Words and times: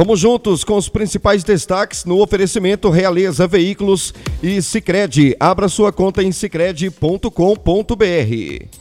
Vamos 0.00 0.18
juntos 0.18 0.64
com 0.64 0.78
os 0.78 0.88
principais 0.88 1.44
destaques 1.44 2.06
no 2.06 2.22
oferecimento 2.22 2.88
Realeza 2.88 3.46
Veículos 3.46 4.14
e 4.42 4.62
Sicredi. 4.62 5.36
Abra 5.38 5.68
sua 5.68 5.92
conta 5.92 6.22
em 6.22 6.32
sicredi.com.br. 6.32 8.79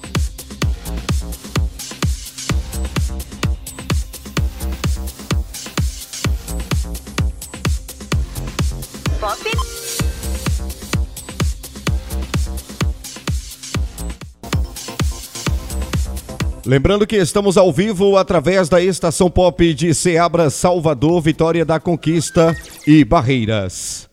Lembrando 16.70 17.08
que 17.08 17.16
estamos 17.16 17.58
ao 17.58 17.74
vivo 17.74 18.16
através 18.16 18.70
da 18.70 18.80
estação 18.80 19.28
pop 19.28 19.74
de 19.74 19.92
Ceabra, 19.92 20.52
Salvador, 20.52 21.20
Vitória 21.20 21.66
da 21.66 21.80
Conquista 21.80 22.56
e 22.86 23.04
Barreiras. 23.04 24.08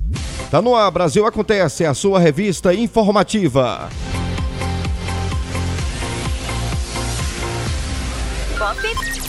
Tá 0.50 0.62
no 0.62 0.74
ar, 0.74 0.90
Brasil 0.90 1.26
Acontece, 1.26 1.84
a 1.84 1.92
sua 1.92 2.18
revista 2.18 2.72
informativa. 2.72 3.90
Pop. 8.58 9.25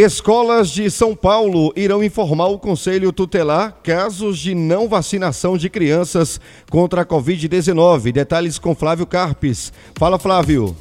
Escolas 0.00 0.70
de 0.70 0.90
São 0.90 1.14
Paulo 1.14 1.74
irão 1.76 2.02
informar 2.02 2.46
o 2.46 2.58
Conselho 2.58 3.12
Tutelar 3.12 3.82
casos 3.82 4.38
de 4.38 4.54
não 4.54 4.88
vacinação 4.88 5.58
de 5.58 5.68
crianças 5.68 6.40
contra 6.70 7.02
a 7.02 7.04
Covid-19. 7.04 8.10
Detalhes 8.10 8.58
com 8.58 8.74
Flávio 8.74 9.04
Carpes. 9.04 9.70
Fala, 9.98 10.18
Flávio. 10.18 10.74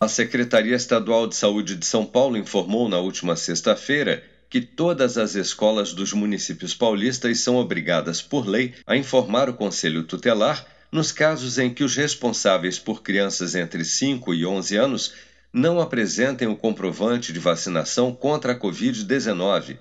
A 0.00 0.08
Secretaria 0.08 0.74
Estadual 0.74 1.28
de 1.28 1.36
Saúde 1.36 1.76
de 1.76 1.86
São 1.86 2.04
Paulo 2.04 2.36
informou 2.36 2.88
na 2.88 2.98
última 2.98 3.36
sexta-feira 3.36 4.24
que 4.50 4.60
todas 4.60 5.16
as 5.18 5.36
escolas 5.36 5.92
dos 5.92 6.12
municípios 6.12 6.74
paulistas 6.74 7.38
são 7.38 7.54
obrigadas 7.54 8.20
por 8.20 8.44
lei 8.44 8.74
a 8.84 8.96
informar 8.96 9.48
o 9.48 9.54
Conselho 9.54 10.02
Tutelar 10.02 10.66
nos 10.90 11.12
casos 11.12 11.58
em 11.58 11.72
que 11.72 11.84
os 11.84 11.94
responsáveis 11.94 12.76
por 12.76 13.04
crianças 13.04 13.54
entre 13.54 13.84
5 13.84 14.34
e 14.34 14.44
11 14.44 14.76
anos 14.76 15.12
não 15.54 15.80
apresentem 15.80 16.48
o 16.48 16.56
comprovante 16.56 17.32
de 17.32 17.38
vacinação 17.38 18.12
contra 18.12 18.52
a 18.52 18.58
Covid-19. 18.58 19.78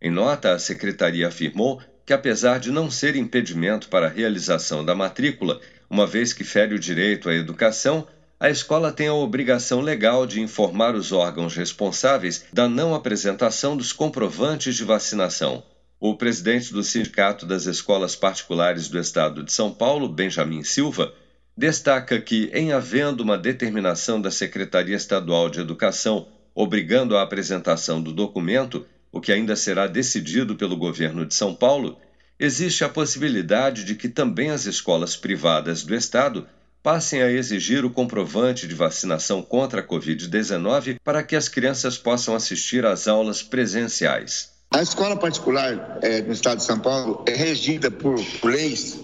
Em 0.00 0.12
nota, 0.12 0.52
a 0.52 0.60
secretaria 0.60 1.26
afirmou 1.26 1.82
que, 2.06 2.12
apesar 2.12 2.60
de 2.60 2.70
não 2.70 2.88
ser 2.88 3.16
impedimento 3.16 3.88
para 3.88 4.06
a 4.06 4.08
realização 4.08 4.84
da 4.84 4.94
matrícula, 4.94 5.60
uma 5.90 6.06
vez 6.06 6.32
que 6.32 6.44
fere 6.44 6.72
o 6.72 6.78
direito 6.78 7.28
à 7.28 7.34
educação, 7.34 8.06
a 8.38 8.48
escola 8.48 8.92
tem 8.92 9.08
a 9.08 9.14
obrigação 9.14 9.80
legal 9.80 10.24
de 10.24 10.40
informar 10.40 10.94
os 10.94 11.10
órgãos 11.10 11.56
responsáveis 11.56 12.44
da 12.52 12.68
não 12.68 12.94
apresentação 12.94 13.76
dos 13.76 13.92
comprovantes 13.92 14.76
de 14.76 14.84
vacinação. 14.84 15.64
O 15.98 16.14
presidente 16.14 16.72
do 16.72 16.84
Sindicato 16.84 17.44
das 17.44 17.66
Escolas 17.66 18.14
Particulares 18.14 18.86
do 18.86 18.96
Estado 18.96 19.42
de 19.42 19.52
São 19.52 19.72
Paulo, 19.72 20.08
Benjamin 20.08 20.62
Silva, 20.62 21.12
destaca 21.58 22.20
que, 22.20 22.48
em 22.54 22.70
havendo 22.70 23.20
uma 23.20 23.36
determinação 23.36 24.20
da 24.20 24.30
Secretaria 24.30 24.94
Estadual 24.94 25.50
de 25.50 25.58
Educação 25.58 26.28
obrigando 26.54 27.16
a 27.16 27.22
apresentação 27.22 28.00
do 28.00 28.12
documento, 28.12 28.86
o 29.10 29.20
que 29.20 29.32
ainda 29.32 29.56
será 29.56 29.88
decidido 29.88 30.54
pelo 30.54 30.76
governo 30.76 31.26
de 31.26 31.34
São 31.34 31.52
Paulo, 31.52 31.98
existe 32.38 32.84
a 32.84 32.88
possibilidade 32.88 33.82
de 33.82 33.96
que 33.96 34.08
também 34.08 34.50
as 34.50 34.66
escolas 34.66 35.16
privadas 35.16 35.82
do 35.82 35.96
Estado 35.96 36.46
passem 36.80 37.22
a 37.22 37.30
exigir 37.30 37.84
o 37.84 37.90
comprovante 37.90 38.68
de 38.68 38.74
vacinação 38.76 39.42
contra 39.42 39.80
a 39.80 39.84
Covid-19 39.84 40.98
para 41.02 41.24
que 41.24 41.34
as 41.34 41.48
crianças 41.48 41.98
possam 41.98 42.36
assistir 42.36 42.86
às 42.86 43.08
aulas 43.08 43.42
presenciais. 43.42 44.52
A 44.70 44.80
escola 44.80 45.16
particular 45.16 45.98
é, 46.02 46.20
no 46.20 46.32
estado 46.32 46.58
de 46.58 46.64
São 46.64 46.78
Paulo 46.78 47.24
é 47.26 47.34
regida 47.34 47.90
por 47.90 48.14
leis 48.44 49.00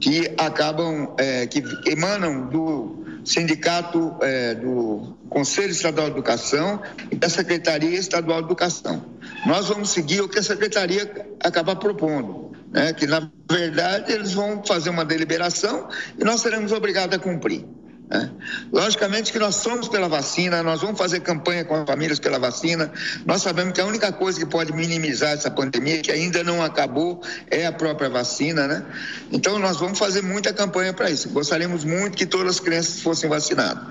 que 0.00 0.32
acabam, 0.38 1.14
é, 1.18 1.46
que 1.46 1.62
emanam 1.86 2.46
do 2.46 3.04
sindicato 3.24 4.16
é, 4.22 4.54
do 4.54 5.16
Conselho 5.28 5.70
Estadual 5.70 6.06
de 6.06 6.12
Educação 6.12 6.80
e 7.10 7.16
da 7.16 7.28
Secretaria 7.28 7.98
Estadual 7.98 8.40
de 8.40 8.46
Educação. 8.46 9.04
Nós 9.46 9.68
vamos 9.68 9.90
seguir 9.90 10.20
o 10.20 10.28
que 10.28 10.38
a 10.38 10.42
Secretaria 10.42 11.28
acaba 11.40 11.76
propondo, 11.76 12.52
né? 12.72 12.92
que 12.92 13.06
na 13.06 13.30
verdade 13.50 14.12
eles 14.12 14.32
vão 14.32 14.62
fazer 14.64 14.90
uma 14.90 15.04
deliberação 15.04 15.88
e 16.18 16.24
nós 16.24 16.40
seremos 16.40 16.72
obrigados 16.72 17.16
a 17.16 17.18
cumprir. 17.18 17.64
Né? 18.10 18.30
Logicamente 18.72 19.30
que 19.30 19.38
nós 19.38 19.56
somos 19.56 19.86
pela 19.88 20.08
vacina, 20.08 20.62
nós 20.62 20.80
vamos 20.80 20.98
fazer 20.98 21.20
campanha 21.20 21.64
com 21.64 21.74
as 21.74 21.86
famílias 21.86 22.18
pela 22.18 22.38
vacina. 22.38 22.90
Nós 23.26 23.42
sabemos 23.42 23.74
que 23.74 23.80
a 23.80 23.84
única 23.84 24.10
coisa 24.12 24.38
que 24.38 24.46
pode 24.46 24.72
minimizar 24.72 25.32
essa 25.32 25.50
pandemia, 25.50 26.00
que 26.00 26.10
ainda 26.10 26.42
não 26.42 26.62
acabou, 26.62 27.20
é 27.50 27.66
a 27.66 27.72
própria 27.72 28.08
vacina, 28.08 28.66
né? 28.66 28.84
Então 29.30 29.58
nós 29.58 29.76
vamos 29.76 29.98
fazer 29.98 30.22
muita 30.22 30.52
campanha 30.52 30.92
para 30.92 31.10
isso. 31.10 31.28
Gostaríamos 31.28 31.84
muito 31.84 32.16
que 32.16 32.24
todas 32.24 32.54
as 32.56 32.60
crianças 32.60 33.00
fossem 33.00 33.28
vacinadas. 33.28 33.84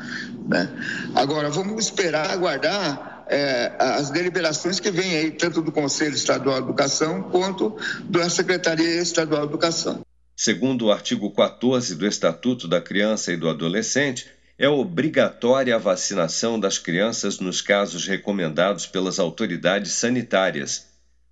Né? 0.48 0.68
Agora, 1.14 1.50
vamos 1.50 1.86
esperar, 1.86 2.32
aguardar 2.32 3.26
é, 3.30 3.74
as 3.78 4.10
deliberações 4.10 4.80
que 4.80 4.90
vêm 4.90 5.18
aí, 5.18 5.32
tanto 5.32 5.62
do 5.62 5.72
Conselho 5.72 6.16
Estadual 6.16 6.56
de 6.56 6.64
Educação 6.64 7.24
quanto 7.24 7.76
da 8.06 8.30
Secretaria 8.30 9.02
Estadual 9.02 9.42
de 9.42 9.48
Educação. 9.48 10.02
Segundo 10.40 10.86
o 10.86 10.92
artigo 10.92 11.32
14 11.32 11.96
do 11.96 12.06
Estatuto 12.06 12.68
da 12.68 12.80
Criança 12.80 13.34
e 13.34 13.38
do 13.38 13.50
Adolescente, 13.50 14.28
é 14.56 14.70
obrigatória 14.70 15.74
a 15.74 15.80
vacinação 15.80 16.60
das 16.60 16.78
crianças 16.78 17.40
nos 17.40 17.60
casos 17.60 18.06
recomendados 18.06 18.86
pelas 18.86 19.18
autoridades 19.18 19.94
sanitárias. 19.94 20.86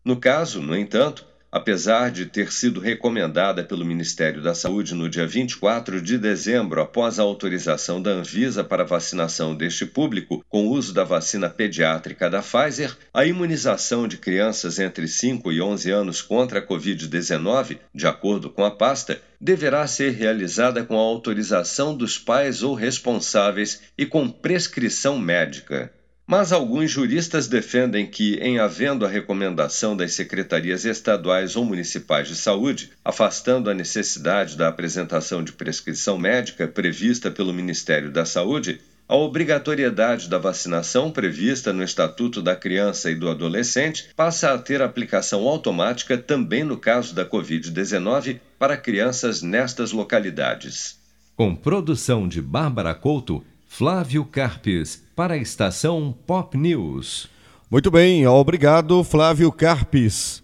No 0.04 0.20
caso, 0.20 0.60
no 0.60 0.76
entanto, 0.76 1.24
apesar 1.56 2.12
de 2.12 2.26
ter 2.26 2.52
sido 2.52 2.82
recomendada 2.82 3.64
pelo 3.64 3.86
Ministério 3.86 4.42
da 4.42 4.54
Saúde 4.54 4.94
no 4.94 5.08
dia 5.08 5.26
24 5.26 6.02
de 6.02 6.18
dezembro, 6.18 6.82
após 6.82 7.18
a 7.18 7.24
autorização 7.24 8.02
da 8.02 8.12
Anvisa 8.12 8.62
para 8.62 8.84
vacinação 8.84 9.56
deste 9.56 9.86
público 9.86 10.44
com 10.50 10.68
o 10.68 10.72
uso 10.72 10.94
da 10.94 11.06
vacina 11.06 11.50
pediátrica 11.50 12.30
da 12.30 12.42
Pfizer, 12.42 12.94
a 13.14 13.24
imunização 13.26 14.06
de 14.06 14.18
crianças 14.18 14.80
entre 14.80 15.08
5 15.08 15.50
e 15.50 15.62
11 15.62 15.92
anos 15.92 16.22
contra 16.22 16.60
a 16.60 16.62
Covid-19, 16.62 17.78
de 17.94 18.06
acordo 18.06 18.50
com 18.50 18.66
a 18.66 18.72
pasta, 18.72 19.22
deverá 19.40 19.88
ser 19.88 20.12
realizada 20.12 20.84
com 20.84 20.98
a 20.98 21.04
autorização 21.04 21.96
dos 21.96 22.18
pais 22.20 22.64
ou 22.64 22.76
responsáveis 22.76 23.82
e 23.98 24.06
com 24.06 24.28
prescrição 24.30 25.18
médica. 25.18 25.90
Mas 26.28 26.52
alguns 26.52 26.90
juristas 26.90 27.48
defendem 27.48 28.08
que, 28.08 28.36
em 28.38 28.58
havendo 28.58 29.06
a 29.06 29.10
recomendação 29.10 29.96
das 29.96 30.14
secretarias 30.14 30.84
estaduais 30.84 31.56
ou 31.56 31.64
municipais 31.64 32.28
de 32.28 32.36
saúde, 32.36 32.92
afastando 33.04 33.70
a 33.70 33.76
necessidade 33.76 34.58
da 34.58 34.68
apresentação 34.68 35.44
de 35.44 35.52
prescrição 35.52 36.18
médica 36.18 36.68
prevista 36.68 37.30
pelo 37.30 37.54
Ministério 37.54 38.12
da 38.12 38.26
Saúde, 38.26 38.82
a 39.08 39.16
obrigatoriedade 39.16 40.28
da 40.28 40.40
vacinação 40.40 41.12
prevista 41.12 41.72
no 41.72 41.84
Estatuto 41.84 42.42
da 42.42 42.56
Criança 42.56 43.12
e 43.12 43.16
do 43.16 43.30
Adolescente 43.30 44.10
passa 44.16 44.52
a 44.52 44.58
ter 44.58 44.82
aplicação 44.82 45.48
automática 45.48 46.18
também 46.18 46.64
no 46.64 46.76
caso 46.76 47.14
da 47.14 47.24
Covid-19 47.24 48.40
para 48.58 48.76
crianças 48.76 49.44
nestas 49.44 49.92
localidades. 49.92 51.00
Com 51.36 51.56
produção 51.56 52.28
de 52.28 52.42
Bárbara 52.42 52.96
Couto 52.96 53.44
Flávio 53.78 54.24
Carpes, 54.24 55.04
para 55.14 55.34
a 55.34 55.38
estação 55.38 56.16
Pop 56.26 56.58
News. 56.58 57.28
Muito 57.70 57.92
bem, 57.92 58.26
obrigado, 58.26 59.04
Flávio 59.04 59.52
Carpes. 59.52 60.42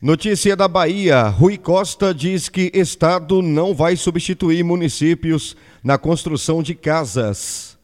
Notícia 0.00 0.56
da 0.56 0.66
Bahia: 0.66 1.28
Rui 1.28 1.56
Costa 1.56 2.12
diz 2.12 2.48
que 2.48 2.72
Estado 2.74 3.40
não 3.40 3.72
vai 3.72 3.96
substituir 3.96 4.64
municípios 4.64 5.56
na 5.80 5.96
construção 5.96 6.60
de 6.60 6.74
casas. 6.74 7.78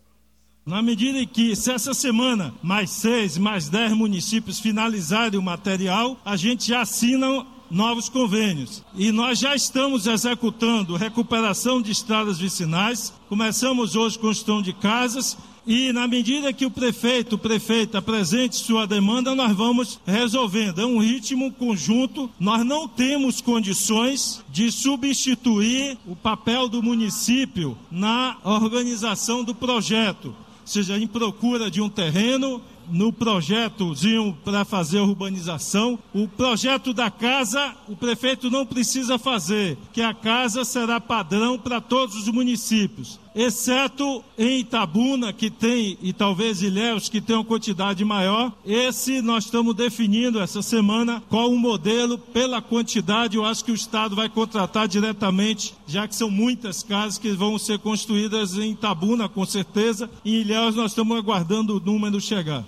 Na 0.66 0.82
medida 0.82 1.20
em 1.20 1.28
que, 1.28 1.54
se 1.54 1.70
essa 1.70 1.94
semana 1.94 2.52
mais 2.60 2.90
seis, 2.90 3.38
mais 3.38 3.68
dez 3.68 3.92
municípios 3.92 4.58
finalizarem 4.58 5.38
o 5.38 5.42
material, 5.42 6.20
a 6.24 6.34
gente 6.34 6.66
já 6.66 6.80
assina 6.80 7.46
novos 7.70 8.08
convênios. 8.08 8.82
E 8.94 9.12
nós 9.12 9.38
já 9.38 9.54
estamos 9.54 10.06
executando 10.06 10.96
recuperação 10.96 11.80
de 11.80 11.92
estradas 11.92 12.38
vicinais. 12.38 13.12
Começamos 13.28 13.96
hoje 13.96 14.18
construção 14.18 14.62
de 14.62 14.72
casas 14.72 15.36
e 15.70 15.92
na 15.92 16.08
medida 16.08 16.50
que 16.50 16.64
o 16.64 16.70
prefeito, 16.70 17.34
o 17.34 17.38
prefeito 17.38 17.98
apresente 17.98 18.56
sua 18.56 18.86
demanda, 18.86 19.34
nós 19.34 19.54
vamos 19.54 20.00
resolvendo. 20.06 20.80
É 20.80 20.86
um 20.86 20.96
ritmo 20.96 21.52
conjunto. 21.52 22.30
Nós 22.40 22.64
não 22.64 22.88
temos 22.88 23.42
condições 23.42 24.42
de 24.50 24.72
substituir 24.72 25.98
o 26.06 26.16
papel 26.16 26.70
do 26.70 26.82
município 26.82 27.76
na 27.90 28.38
organização 28.44 29.44
do 29.44 29.54
projeto, 29.54 30.34
seja 30.64 30.96
em 30.96 31.06
procura 31.06 31.70
de 31.70 31.82
um 31.82 31.90
terreno, 31.90 32.62
no 32.90 33.12
projetozinho 33.12 34.36
para 34.44 34.64
fazer 34.64 35.00
urbanização. 35.00 35.98
O 36.14 36.28
projeto 36.28 36.92
da 36.92 37.10
casa, 37.10 37.74
o 37.88 37.96
prefeito 37.96 38.50
não 38.50 38.66
precisa 38.66 39.18
fazer, 39.18 39.76
que 39.92 40.02
a 40.02 40.14
casa 40.14 40.64
será 40.64 41.00
padrão 41.00 41.58
para 41.58 41.80
todos 41.80 42.16
os 42.16 42.28
municípios, 42.28 43.18
exceto 43.34 44.24
em 44.36 44.60
Itabuna, 44.60 45.32
que 45.32 45.50
tem, 45.50 45.96
e 46.02 46.12
talvez 46.12 46.62
Ilhéus, 46.62 47.08
que 47.08 47.20
tem 47.20 47.36
uma 47.36 47.44
quantidade 47.44 48.04
maior. 48.04 48.52
Esse 48.66 49.22
nós 49.22 49.44
estamos 49.44 49.74
definindo 49.74 50.40
essa 50.40 50.62
semana 50.62 51.22
qual 51.28 51.50
o 51.50 51.58
modelo 51.58 52.18
pela 52.18 52.60
quantidade. 52.60 53.36
Eu 53.36 53.44
acho 53.44 53.64
que 53.64 53.72
o 53.72 53.76
Estado 53.76 54.16
vai 54.16 54.28
contratar 54.28 54.88
diretamente, 54.88 55.74
já 55.86 56.08
que 56.08 56.16
são 56.16 56.30
muitas 56.30 56.82
casas 56.82 57.18
que 57.18 57.30
vão 57.32 57.58
ser 57.58 57.78
construídas 57.78 58.56
em 58.56 58.72
Itabuna, 58.72 59.28
com 59.28 59.44
certeza. 59.44 60.10
Em 60.24 60.40
Ilhéus 60.40 60.74
nós 60.74 60.90
estamos 60.90 61.16
aguardando 61.16 61.76
o 61.76 61.80
número 61.80 62.20
chegar. 62.20 62.64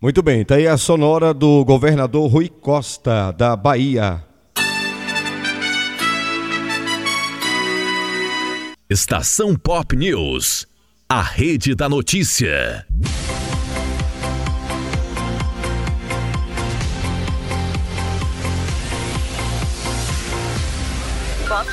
Muito 0.00 0.22
bem, 0.22 0.44
tá 0.44 0.54
aí 0.54 0.68
a 0.68 0.76
sonora 0.76 1.34
do 1.34 1.64
governador 1.64 2.30
Rui 2.30 2.48
Costa, 2.48 3.32
da 3.32 3.56
Bahia. 3.56 4.24
Estação 8.88 9.56
Pop 9.56 9.96
News, 9.96 10.68
a 11.08 11.20
rede 11.20 11.74
da 11.74 11.88
notícia. 11.88 12.86
Pop. 21.48 21.68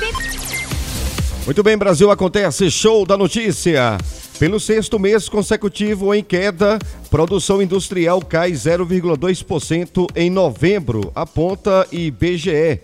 Muito 1.44 1.62
bem, 1.62 1.78
Brasil, 1.78 2.10
acontece 2.10 2.68
show 2.72 3.06
da 3.06 3.16
notícia. 3.16 3.96
Pelo 4.38 4.60
sexto 4.60 4.98
mês 4.98 5.30
consecutivo 5.30 6.14
em 6.14 6.22
queda, 6.22 6.78
produção 7.08 7.62
industrial 7.62 8.20
cai 8.20 8.52
0,2% 8.52 10.06
em 10.14 10.28
novembro, 10.28 11.10
aponta 11.14 11.86
IBGE. 11.90 12.82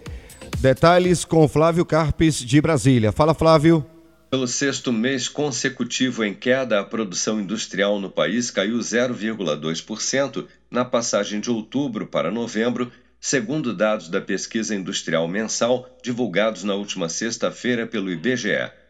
Detalhes 0.60 1.26
com 1.26 1.46
Flávio 1.46 1.84
Carpes 1.84 2.36
de 2.36 2.58
Brasília. 2.58 3.12
Fala, 3.12 3.34
Flávio. 3.34 3.84
Pelo 4.30 4.46
sexto 4.48 4.90
mês 4.90 5.28
consecutivo 5.28 6.24
em 6.24 6.32
queda, 6.32 6.80
a 6.80 6.84
produção 6.84 7.38
industrial 7.38 8.00
no 8.00 8.08
país 8.08 8.50
caiu 8.50 8.78
0,2% 8.78 10.46
na 10.70 10.86
passagem 10.86 11.38
de 11.38 11.50
outubro 11.50 12.06
para 12.06 12.30
novembro, 12.30 12.90
segundo 13.20 13.76
dados 13.76 14.08
da 14.08 14.22
pesquisa 14.22 14.74
industrial 14.74 15.28
mensal 15.28 15.86
divulgados 16.02 16.64
na 16.64 16.74
última 16.74 17.10
sexta-feira 17.10 17.86
pelo 17.86 18.10
IBGE. 18.10 18.81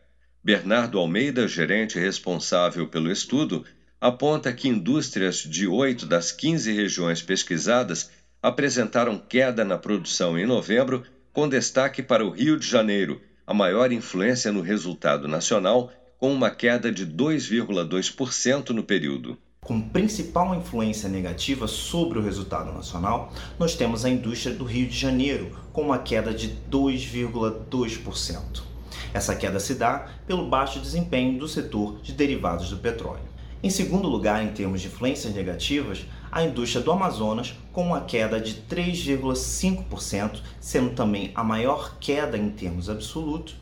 Bernardo 0.44 0.98
Almeida, 0.98 1.46
gerente 1.46 2.00
responsável 2.00 2.88
pelo 2.88 3.12
estudo, 3.12 3.64
aponta 4.00 4.52
que 4.52 4.66
indústrias 4.66 5.36
de 5.36 5.68
oito 5.68 6.04
das 6.04 6.32
15 6.32 6.72
regiões 6.72 7.22
pesquisadas 7.22 8.10
apresentaram 8.42 9.16
queda 9.16 9.64
na 9.64 9.78
produção 9.78 10.36
em 10.36 10.44
novembro, 10.44 11.04
com 11.32 11.48
destaque 11.48 12.02
para 12.02 12.26
o 12.26 12.30
Rio 12.30 12.58
de 12.58 12.66
Janeiro, 12.66 13.20
a 13.46 13.54
maior 13.54 13.92
influência 13.92 14.50
no 14.50 14.62
resultado 14.62 15.28
nacional, 15.28 15.92
com 16.18 16.32
uma 16.32 16.50
queda 16.50 16.90
de 16.90 17.06
2,2% 17.06 18.70
no 18.70 18.82
período. 18.82 19.38
Como 19.60 19.90
principal 19.90 20.56
influência 20.56 21.08
negativa 21.08 21.68
sobre 21.68 22.18
o 22.18 22.22
resultado 22.22 22.72
nacional, 22.72 23.32
nós 23.60 23.76
temos 23.76 24.04
a 24.04 24.10
indústria 24.10 24.52
do 24.52 24.64
Rio 24.64 24.88
de 24.88 24.98
Janeiro, 24.98 25.56
com 25.72 25.82
uma 25.82 26.00
queda 26.00 26.34
de 26.34 26.48
2,2%. 26.68 28.71
Essa 29.14 29.34
queda 29.34 29.60
se 29.60 29.74
dá 29.74 30.08
pelo 30.26 30.48
baixo 30.48 30.80
desempenho 30.80 31.38
do 31.38 31.46
setor 31.46 32.00
de 32.02 32.12
derivados 32.12 32.70
do 32.70 32.78
petróleo. 32.78 33.32
Em 33.62 33.70
segundo 33.70 34.08
lugar, 34.08 34.42
em 34.42 34.52
termos 34.52 34.80
de 34.80 34.88
influências 34.88 35.32
negativas, 35.32 36.04
a 36.32 36.42
indústria 36.42 36.82
do 36.82 36.90
Amazonas, 36.90 37.54
com 37.72 37.86
uma 37.86 38.00
queda 38.00 38.40
de 38.40 38.54
3,5%, 38.68 40.40
sendo 40.60 40.90
também 40.94 41.30
a 41.34 41.44
maior 41.44 41.96
queda 42.00 42.36
em 42.36 42.50
termos 42.50 42.90
absolutos, 42.90 43.54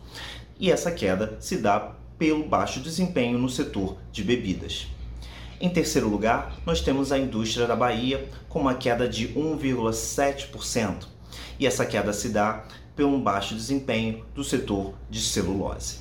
e 0.58 0.70
essa 0.70 0.90
queda 0.90 1.36
se 1.38 1.58
dá 1.58 1.92
pelo 2.18 2.44
baixo 2.44 2.80
desempenho 2.80 3.38
no 3.38 3.48
setor 3.48 3.98
de 4.10 4.22
bebidas. 4.22 4.86
Em 5.60 5.68
terceiro 5.68 6.08
lugar, 6.08 6.54
nós 6.64 6.80
temos 6.80 7.12
a 7.12 7.18
indústria 7.18 7.66
da 7.66 7.76
Bahia, 7.76 8.26
com 8.48 8.60
uma 8.60 8.74
queda 8.74 9.06
de 9.06 9.28
1,7%, 9.28 11.06
e 11.58 11.66
essa 11.66 11.84
queda 11.84 12.14
se 12.14 12.30
dá 12.30 12.64
pelo 12.96 13.18
baixo 13.18 13.54
desempenho 13.54 14.24
do 14.34 14.44
setor 14.44 14.94
de 15.08 15.20
celulose. 15.20 15.98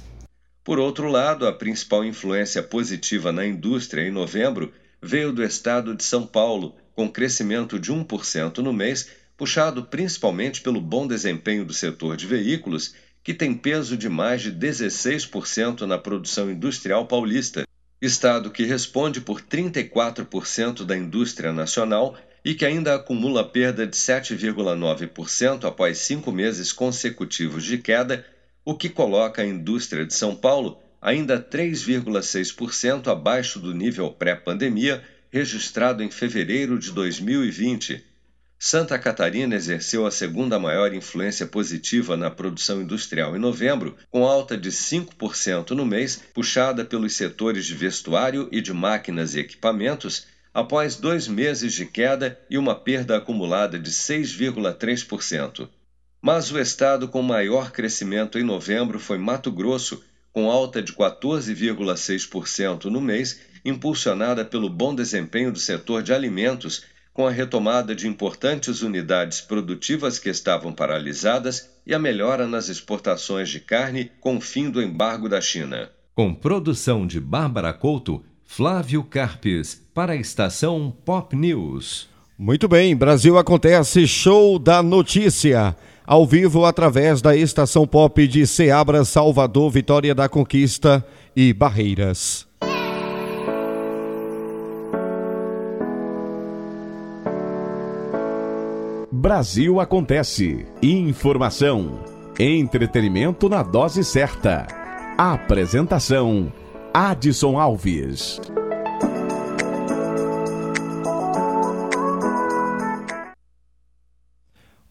Por 0.64 0.80
outro 0.80 1.08
lado, 1.08 1.48
a 1.48 1.54
principal 1.54 2.06
influência 2.06 2.62
positiva 2.62 3.32
na 3.32 3.46
indústria 3.46 4.08
em 4.08 4.12
novembro 4.12 4.72
veio 5.02 5.32
do 5.32 5.44
estado 5.44 5.96
de 5.96 6.04
São 6.04 6.28
Paulo, 6.28 6.76
com 6.94 7.10
crescimento 7.10 7.80
de 7.80 7.92
1% 7.92 8.58
no 8.60 8.74
mês, 8.74 9.10
puxado 9.38 9.86
principalmente 9.86 10.62
pelo 10.62 10.82
bom 10.82 11.08
desempenho 11.08 11.64
do 11.64 11.74
setor 11.74 12.18
de 12.18 12.28
veículos, 12.28 12.94
que 13.24 13.34
tem 13.34 13.54
peso 13.54 13.96
de 13.96 14.10
mais 14.10 14.42
de 14.42 14.52
16% 14.52 15.82
na 15.82 15.98
produção 15.98 16.52
industrial 16.52 17.08
paulista, 17.08 17.64
estado 18.02 18.52
que 18.52 18.64
responde 18.64 19.22
por 19.22 19.42
34% 19.42 20.86
da 20.86 20.96
indústria 20.96 21.52
nacional 21.52 22.18
e 22.44 22.54
que 22.54 22.66
ainda 22.66 22.96
acumula 22.96 23.44
perda 23.44 23.86
de 23.86 23.96
7,9% 23.96 25.66
após 25.66 25.98
cinco 25.98 26.32
meses 26.32 26.72
consecutivos 26.72 27.64
de 27.64 27.78
queda, 27.78 28.26
o 28.64 28.76
que 28.76 28.90
coloca 28.90 29.42
a 29.42 29.46
indústria 29.46 30.06
de 30.06 30.14
São 30.14 30.36
Paulo 30.36 30.80
ainda 31.02 31.40
3,6% 31.40 33.08
abaixo 33.08 33.60
do 33.60 33.74
nível 33.74 34.12
pré-pandemia 34.12 35.04
registrado 35.32 36.04
em 36.04 36.10
fevereiro 36.10 36.78
de 36.78 36.92
2020. 36.92 38.04
Santa 38.62 39.00
Catarina 39.00 39.56
exerceu 39.56 40.06
a 40.06 40.12
segunda 40.12 40.60
maior 40.60 40.94
influência 40.94 41.48
positiva 41.48 42.18
na 42.18 42.30
produção 42.30 42.82
industrial 42.82 43.36
em 43.36 43.40
novembro, 43.40 43.96
com 44.10 44.26
alta 44.26 44.58
de 44.58 44.70
5% 44.70 45.72
no 45.72 45.86
mês, 45.86 46.22
puxada 46.34 46.84
pelos 46.84 47.14
setores 47.14 47.66
de 47.66 47.74
vestuário 47.74 48.50
e 48.52 48.60
de 48.60 48.74
máquinas 48.74 49.34
e 49.34 49.40
equipamentos 49.40 50.28
após 50.54 50.96
dois 50.96 51.28
meses 51.28 51.74
de 51.74 51.86
queda 51.86 52.40
e 52.50 52.58
uma 52.58 52.76
perda 52.76 53.18
acumulada 53.18 53.78
de 53.80 53.92
6,3%. 53.92 55.70
Mas 56.22 56.52
o 56.52 56.60
estado 56.60 57.08
com 57.08 57.22
maior 57.22 57.72
crescimento 57.72 58.38
em 58.38 58.44
novembro 58.44 59.00
foi 59.00 59.18
Mato 59.18 59.52
Grosso, 59.52 60.04
com 60.34 60.52
alta 60.52 60.82
de 60.82 60.94
14,6% 60.94 62.86
no 62.86 63.00
mês, 63.00 63.40
impulsionada 63.64 64.44
pelo 64.44 64.70
bom 64.70 64.94
desempenho 64.94 65.52
do 65.52 65.60
setor 65.60 66.04
de 66.04 66.14
alimentos, 66.14 66.86
com 67.14 67.28
a 67.28 67.32
retomada 67.32 67.96
de 67.96 68.08
importantes 68.08 68.82
unidades 68.82 69.42
produtivas 69.42 70.20
que 70.20 70.30
estavam 70.30 70.72
paralisadas 70.72 71.70
e 71.86 71.94
a 71.94 72.00
melhora 72.00 72.48
nas 72.48 72.70
exportações 72.70 73.50
de 73.50 73.60
carne 73.60 74.12
com 74.20 74.38
o 74.38 74.42
fim 74.42 74.70
do 74.70 74.82
embargo 74.82 75.28
da 75.28 75.42
China. 75.42 75.90
Com 76.16 76.34
produção 76.34 77.08
de 77.08 77.20
Bárbara 77.20 77.74
Couto, 77.74 78.24
Flávio 78.52 79.04
Carpes, 79.04 79.80
para 79.94 80.14
a 80.14 80.16
estação 80.16 80.92
Pop 81.06 81.36
News. 81.36 82.10
Muito 82.36 82.68
bem, 82.68 82.96
Brasil 82.96 83.38
acontece 83.38 84.08
show 84.08 84.58
da 84.58 84.82
notícia. 84.82 85.78
Ao 86.04 86.26
vivo 86.26 86.66
através 86.66 87.22
da 87.22 87.36
estação 87.36 87.86
pop 87.86 88.28
de 88.28 88.48
Ceabra, 88.48 89.06
Salvador, 89.06 89.70
Vitória 89.70 90.16
da 90.16 90.28
Conquista 90.28 91.06
e 91.36 91.54
Barreiras. 91.54 92.48
Brasil 99.12 99.80
acontece. 99.80 100.66
Informação. 100.82 102.00
Entretenimento 102.40 103.48
na 103.48 103.62
dose 103.62 104.04
certa. 104.04 104.66
Apresentação 105.20 106.52
Adson 106.94 107.60
Alves. 107.60 108.40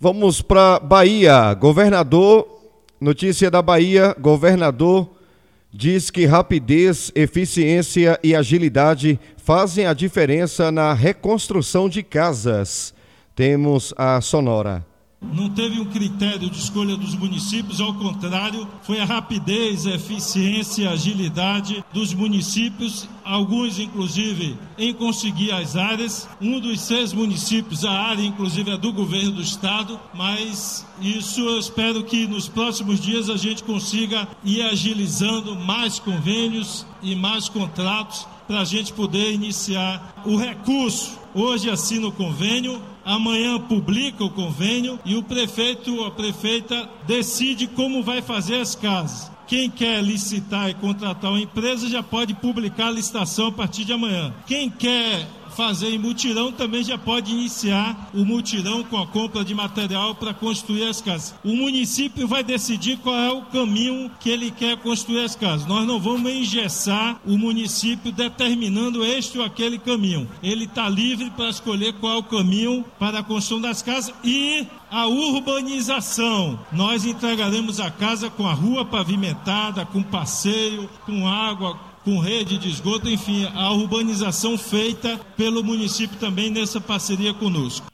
Vamos 0.01 0.41
para 0.41 0.79
Bahia. 0.79 1.53
Governador, 1.55 2.47
notícia 3.01 3.51
da 3.51 3.61
Bahia, 3.61 4.15
governador 4.19 5.11
diz 5.73 6.11
que 6.11 6.25
rapidez, 6.25 7.13
eficiência 7.15 8.19
e 8.23 8.35
agilidade 8.35 9.19
fazem 9.37 9.87
a 9.87 9.93
diferença 9.93 10.71
na 10.71 10.93
reconstrução 10.93 11.89
de 11.89 12.03
casas. 12.03 12.95
Temos 13.35 13.93
a 13.97 14.21
Sonora. 14.21 14.88
Não 15.21 15.49
teve 15.51 15.81
um 15.81 15.85
critério 15.85 16.49
de 16.49 16.59
escolha 16.59 16.97
dos 16.97 17.15
municípios, 17.17 17.81
ao 17.81 17.93
contrário, 17.93 18.69
foi 18.83 19.01
a 19.01 19.05
rapidez, 19.05 19.87
a 19.87 19.91
eficiência 19.91 20.89
a 20.89 20.93
agilidade 20.93 21.85
dos 21.93 22.15
municípios, 22.15 23.09
alguns 23.25 23.81
inclusive 23.81 24.57
em 24.79 24.95
conseguir 24.95 25.51
as 25.51 25.77
áreas. 25.77 26.29
Um 26.41 26.61
dos 26.61 26.81
seis 26.81 27.13
municípios, 27.13 27.85
a 27.85 27.91
área 27.91 28.23
inclusive 28.23 28.71
é 28.71 28.77
do 28.79 28.93
governo 28.93 29.33
do 29.33 29.43
estado, 29.43 29.99
mas 30.15 30.87
isso 31.01 31.41
eu 31.41 31.59
espero 31.59 32.05
que 32.05 32.27
nos 32.29 32.49
próximos 32.49 33.01
dias 33.01 33.29
a 33.29 33.37
gente 33.37 33.65
consiga 33.65 34.29
ir 34.45 34.63
agilizando 34.63 35.57
mais 35.57 35.99
convênios 35.99 36.87
e 37.03 37.17
mais 37.17 37.49
contratos 37.49 38.27
para 38.47 38.61
a 38.61 38.65
gente 38.65 38.93
poder 38.93 39.33
iniciar 39.33 40.23
o 40.25 40.37
recurso. 40.37 41.19
Hoje 41.35 41.69
assina 41.69 42.07
o 42.07 42.13
convênio, 42.13 42.81
amanhã 43.09 43.59
publica 43.59 44.23
o 44.23 44.29
convênio 44.29 45.01
e 45.03 45.17
o 45.17 45.23
prefeito 45.23 45.95
ou 45.97 46.07
a 46.07 46.11
prefeita 46.11 46.89
decide 47.07 47.67
como 47.67 48.03
vai 48.03 48.21
fazer 48.21 48.57
as 48.57 48.75
casas. 48.75 49.31
Quem 49.47 49.71
quer 49.71 50.03
licitar 50.05 50.69
e 50.69 50.75
contratar 50.75 51.31
uma 51.31 51.41
empresa 51.41 51.89
já 51.89 52.03
pode 52.03 52.35
publicar 52.35 52.89
a 52.89 52.91
licitação 52.91 53.47
a 53.47 53.53
partir 53.53 53.87
de 53.87 53.95
amanhã. 53.95 54.35
Quem 54.47 54.69
quer 54.69 55.27
fazer 55.59 55.89
em 55.89 55.99
mutirão, 55.99 56.53
também 56.53 56.85
já 56.85 56.97
pode 56.97 57.33
iniciar 57.33 58.11
o 58.15 58.25
mutirão 58.25 58.85
com 58.85 58.97
a 58.97 59.09
compra 59.09 59.45
de 59.45 59.53
material 59.53 60.15
para 60.15 60.33
construir 60.33 60.85
as 60.85 61.01
casas. 61.01 61.35
O 61.45 61.53
município 61.53 62.29
vai 62.29 62.45
decidir 62.45 62.97
qual 62.99 63.17
é 63.17 63.33
o 63.33 63.43
caminho 63.43 64.09
que 64.21 64.31
ele 64.31 64.53
quer 64.53 64.77
construir 64.77 65.25
as 65.25 65.35
casas. 65.35 65.67
Nós 65.67 65.85
não 65.85 65.99
vamos 65.99 66.31
engessar 66.31 67.21
o 67.27 67.37
município 67.37 68.13
determinando 68.13 69.05
este 69.05 69.37
ou 69.37 69.45
aquele 69.45 69.81
caminho. 69.81 70.29
Ele 70.41 70.63
está 70.63 70.89
livre 70.89 71.29
para 71.31 71.49
escolher 71.49 71.93
qual 71.95 72.13
é 72.13 72.19
o 72.19 72.23
caminho 72.23 72.85
para 72.97 73.19
a 73.19 73.25
construção 73.25 73.61
das 73.61 73.83
casas 73.83 74.15
e 74.23 74.65
a 74.93 75.07
urbanização. 75.07 76.59
Nós 76.71 77.05
entregaremos 77.05 77.81
a 77.81 77.91
casa 77.91 78.31
com 78.31 78.47
a 78.47 78.53
rua 78.53 78.85
pavimentada, 78.85 79.85
com 79.85 80.05
passeio, 80.05 80.89
com 81.05 81.27
água, 81.27 81.88
com 82.05 82.19
rede 82.19 82.59
de 82.59 82.69
esgoto, 82.69 83.09
enfim, 83.09 83.47
a 83.55 83.73
urbanização 83.73 84.57
feita 84.57 85.19
pelo 85.37 85.63
município 85.63 86.17
também 86.19 86.51
nessa 86.51 86.81
parceria 86.81 87.35
conosco. 87.35 87.87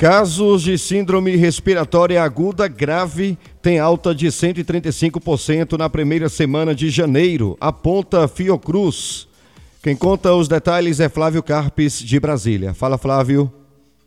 Casos 0.00 0.62
de 0.62 0.78
síndrome 0.78 1.36
respiratória 1.36 2.22
aguda 2.22 2.66
grave 2.66 3.36
têm 3.60 3.78
alta 3.78 4.14
de 4.14 4.28
135% 4.28 5.76
na 5.76 5.90
primeira 5.90 6.26
semana 6.30 6.74
de 6.74 6.88
janeiro, 6.88 7.54
aponta 7.60 8.26
Fiocruz. 8.26 9.28
Quem 9.82 9.94
conta 9.94 10.32
os 10.32 10.48
detalhes 10.48 11.00
é 11.00 11.10
Flávio 11.10 11.42
Carpes, 11.42 11.98
de 11.98 12.18
Brasília. 12.18 12.72
Fala, 12.72 12.96
Flávio. 12.96 13.52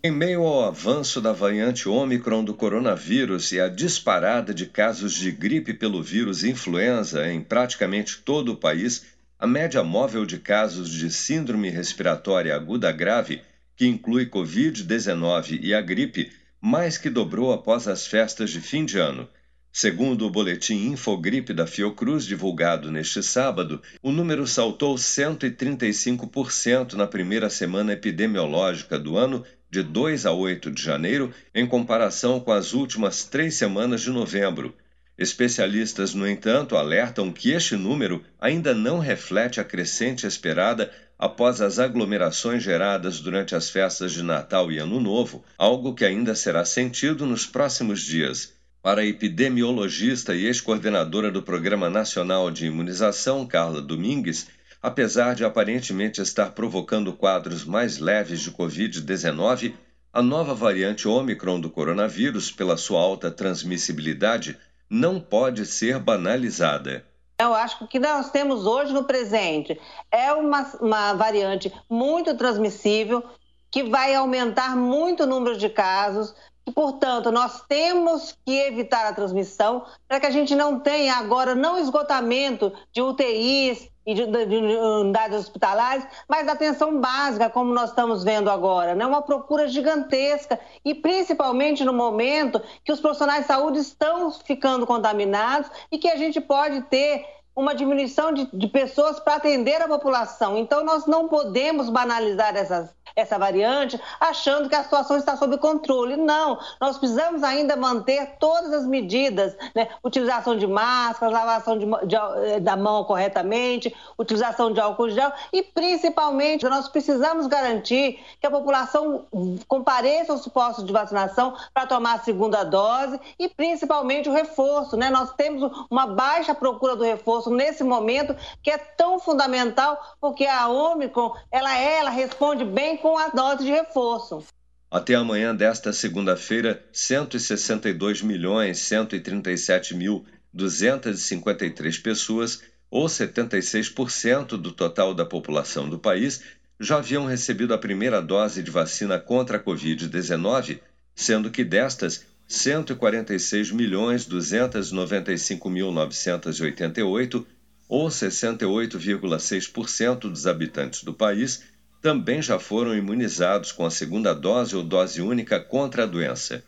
Em 0.04 0.10
meio 0.10 0.42
ao 0.42 0.66
avanço 0.66 1.22
da 1.22 1.32
variante 1.32 1.88
Ômicron 1.88 2.44
do 2.44 2.56
coronavírus 2.56 3.52
e 3.52 3.60
a 3.60 3.70
disparada 3.70 4.52
de 4.52 4.66
casos 4.66 5.14
de 5.14 5.32
gripe 5.32 5.76
pelo 5.76 6.02
vírus 6.02 6.44
influenza 6.44 7.32
em 7.32 7.40
praticamente 7.40 8.18
todo 8.26 8.54
o 8.54 8.58
país, 8.58 9.06
a 9.38 9.46
média 9.46 9.84
móvel 9.84 10.26
de 10.26 10.40
casos 10.40 10.90
de 10.90 11.12
síndrome 11.12 11.70
respiratória 11.70 12.56
aguda 12.56 12.92
grave 12.92 13.44
que 13.76 13.88
inclui 13.88 14.28
Covid-19 14.28 15.60
e 15.62 15.74
a 15.74 15.82
gripe, 15.82 16.32
mais 16.62 16.98
que 16.98 17.10
dobrou 17.10 17.52
após 17.52 17.88
as 17.88 18.08
festas 18.08 18.52
de 18.52 18.62
fim 18.62 18.86
de 18.86 18.98
ano. 18.98 19.28
Segundo 19.76 20.28
o 20.28 20.30
boletim 20.30 20.92
Infogripe 20.92 21.52
da 21.52 21.66
Fiocruz 21.66 22.26
divulgado 22.26 22.92
neste 22.92 23.24
sábado, 23.24 23.82
o 24.04 24.12
número 24.12 24.46
saltou 24.46 24.94
135% 24.94 26.94
na 26.94 27.08
primeira 27.08 27.50
semana 27.50 27.94
epidemiológica 27.94 29.00
do 29.00 29.18
ano, 29.18 29.44
de 29.72 29.82
2 29.82 30.28
a 30.28 30.32
8 30.32 30.70
de 30.70 30.80
janeiro, 30.80 31.34
em 31.56 31.66
comparação 31.66 32.40
com 32.40 32.52
as 32.52 32.74
últimas 32.74 33.24
três 33.24 33.56
semanas 33.56 34.02
de 34.02 34.12
novembro. 34.12 34.76
Especialistas, 35.18 36.14
no 36.14 36.28
entanto, 36.28 36.78
alertam 36.78 37.32
que 37.32 37.52
este 37.52 37.76
número 37.76 38.24
ainda 38.40 38.76
não 38.76 39.00
reflete 39.00 39.60
a 39.60 39.64
crescente 39.64 40.28
esperada 40.28 40.92
após 41.24 41.62
as 41.62 41.80
aglomerações 41.80 42.62
geradas 42.62 43.22
durante 43.22 43.56
as 43.56 43.70
festas 43.70 44.12
de 44.12 44.22
Natal 44.22 44.70
e 44.70 44.78
Ano 44.78 45.00
Novo, 45.00 45.42
algo 45.58 45.94
que 45.94 46.04
ainda 46.04 46.36
será 46.36 46.66
sentido 46.66 47.26
nos 47.26 47.46
próximos 47.46 48.02
dias. 48.02 48.52
Para 48.82 49.00
a 49.00 49.06
epidemiologista 49.06 50.36
e 50.36 50.48
ex-coordenadora 50.48 51.32
do 51.32 51.42
Programa 51.42 51.90
Nacional 51.90 52.52
de 52.52 52.66
Imunização, 52.66 53.48
Carla 53.48 53.82
Domingues, 53.82 54.48
apesar 54.82 55.34
de 55.34 55.46
aparentemente 55.46 56.22
estar 56.22 56.52
provocando 56.52 57.14
quadros 57.14 57.64
mais 57.64 58.00
leves 58.00 58.42
de 58.42 58.52
Covid-19, 58.52 59.76
a 60.12 60.22
nova 60.22 60.54
variante 60.54 61.08
Ômicron 61.08 61.58
do 61.58 61.70
coronavírus, 61.70 62.52
pela 62.52 62.76
sua 62.76 63.00
alta 63.00 63.32
transmissibilidade, 63.32 64.58
não 64.90 65.22
pode 65.22 65.66
ser 65.66 66.00
banalizada. 66.00 67.06
Eu 67.38 67.54
acho 67.54 67.78
que 67.80 67.84
o 67.84 67.88
que 67.88 68.00
nós 68.00 68.30
temos 68.30 68.66
hoje 68.66 68.94
no 68.94 69.04
presente 69.04 69.80
é 70.12 70.32
uma, 70.34 70.62
uma 70.80 71.14
variante 71.14 71.74
muito 71.90 72.36
transmissível, 72.36 73.24
que 73.72 73.84
vai 73.84 74.14
aumentar 74.14 74.76
muito 74.76 75.24
o 75.24 75.28
número 75.28 75.58
de 75.58 75.68
casos, 75.68 76.36
e, 76.66 76.72
portanto, 76.72 77.32
nós 77.32 77.62
temos 77.68 78.38
que 78.46 78.58
evitar 78.58 79.06
a 79.06 79.14
transmissão 79.14 79.86
para 80.08 80.20
que 80.20 80.26
a 80.26 80.32
gente 80.32 80.56
não 80.56 80.80
tenha 80.80 81.16
agora 81.16 81.54
não 81.54 81.78
esgotamento 81.78 82.72
de 82.94 83.02
UTIs 83.02 83.90
e 84.06 84.14
de, 84.14 84.26
de, 84.26 84.46
de 84.46 84.56
unidades 84.56 85.40
hospitalares, 85.40 86.06
mas 86.28 86.46
da 86.46 86.54
atenção 86.54 87.00
básica, 87.00 87.50
como 87.50 87.74
nós 87.74 87.90
estamos 87.90 88.24
vendo 88.24 88.50
agora, 88.50 88.96
né? 88.96 89.06
uma 89.06 89.22
procura 89.22 89.68
gigantesca 89.68 90.60
e 90.84 90.94
principalmente 90.94 91.84
no 91.84 91.94
momento 91.94 92.62
que 92.84 92.92
os 92.92 93.00
profissionais 93.00 93.42
de 93.42 93.48
saúde 93.48 93.80
estão 93.80 94.32
ficando 94.32 94.86
contaminados 94.86 95.70
e 95.92 95.98
que 95.98 96.10
a 96.10 96.18
gente 96.18 96.42
pode 96.42 96.82
ter 96.84 97.26
uma 97.56 97.76
diminuição 97.76 98.34
de, 98.34 98.48
de 98.52 98.68
pessoas 98.68 99.20
para 99.20 99.36
atender 99.36 99.82
a 99.82 99.88
população. 99.88 100.58
Então, 100.58 100.84
nós 100.84 101.06
não 101.06 101.28
podemos 101.28 101.90
banalizar 101.90 102.56
essas, 102.56 102.90
essa 103.16 103.38
variante 103.38 104.00
achando 104.20 104.70
que 104.70 104.76
a 104.76 104.84
situação 104.84 105.18
está 105.18 105.36
sob 105.36 105.58
controle. 105.58 106.16
Não, 106.16 106.58
nós 106.80 106.98
precisamos 106.98 107.44
ainda 107.44 107.76
manter 107.76 108.36
todas 108.40 108.74
as 108.74 108.86
medidas, 108.86 109.56
né? 109.76 109.90
utilização 110.04 110.58
de 110.58 110.68
máscaras, 110.68 111.34
lavação 111.34 111.78
de, 111.78 111.86
de, 112.08 112.16
eh, 112.16 112.60
da 112.60 112.76
mão 112.76 113.04
corretamente, 113.04 113.96
utilização 114.18 114.72
de 114.72 114.80
álcool 114.80 115.10
gel 115.10 115.32
e, 115.52 115.62
principalmente, 115.62 116.68
nós 116.68 116.88
precisamos 116.88 117.48
garantir 117.48 118.20
que 118.40 118.48
a 118.48 118.52
população 118.52 119.26
compareça 119.68 120.32
aos 120.32 120.48
postos 120.48 120.86
de 120.86 120.92
vacinação 120.94 121.56
para 121.74 121.86
tomar 121.86 122.16
a 122.16 122.20
segunda 122.20 122.64
dose 122.64 123.20
e, 123.38 123.48
principalmente, 123.50 124.30
o 124.30 124.34
reforço. 124.34 124.98
Né? 124.98 125.10
Nós 125.10 125.34
temos 125.34 125.72
uma 125.90 126.08
baixa 126.08 126.54
procura 126.56 126.96
do 126.96 127.04
reforço 127.04 127.50
nesse 127.50 127.84
momento 127.84 128.36
que 128.62 128.72
é 128.72 128.78
tão 128.78 129.20
fundamental, 129.20 130.00
porque 130.20 130.46
a 130.46 130.68
Omicron, 130.68 131.34
ela 131.52 131.78
é, 131.78 132.00
ela 132.00 132.10
responde 132.10 132.64
bem 132.64 132.98
com 133.04 133.16
a 133.18 133.28
dose 133.28 133.66
de 133.66 133.70
reforço. 133.70 134.46
Até 134.90 135.14
amanhã 135.14 135.54
desta 135.54 135.92
segunda-feira, 135.92 136.82
162 136.94 138.22
milhões 138.22 138.80
137 138.80 139.94
mil 139.94 140.26
253 140.54 141.98
pessoas, 141.98 142.62
ou 142.90 143.08
76% 143.08 144.56
do 144.56 144.72
total 144.72 145.14
da 145.14 145.26
população 145.26 145.90
do 145.90 146.00
país, 146.00 146.42
já 146.80 146.96
haviam 146.96 147.26
recebido 147.26 147.74
a 147.74 147.78
primeira 147.78 148.22
dose 148.22 148.64
de 148.64 148.72
vacina 148.72 149.20
contra 149.20 149.58
a 149.58 149.62
Covid-19, 149.62 150.80
sendo 151.14 151.52
que 151.52 151.66
destas, 151.66 152.26
146 152.48 153.72
milhões 153.72 154.26
295 154.26 155.70
mil 155.70 155.92
988, 155.92 157.46
ou 157.90 158.08
68,6% 158.08 160.20
dos 160.20 160.48
habitantes 160.48 161.04
do 161.04 161.14
país, 161.14 161.73
também 162.04 162.40
já 162.42 162.60
foram 162.60 162.94
imunizados 162.94 163.72
com 163.72 163.86
a 163.86 163.90
segunda 163.90 164.36
dose 164.36 164.76
ou 164.76 164.84
dose 164.84 165.22
única 165.22 165.58
contra 165.58 166.04
a 166.04 166.06
doença. 166.06 166.62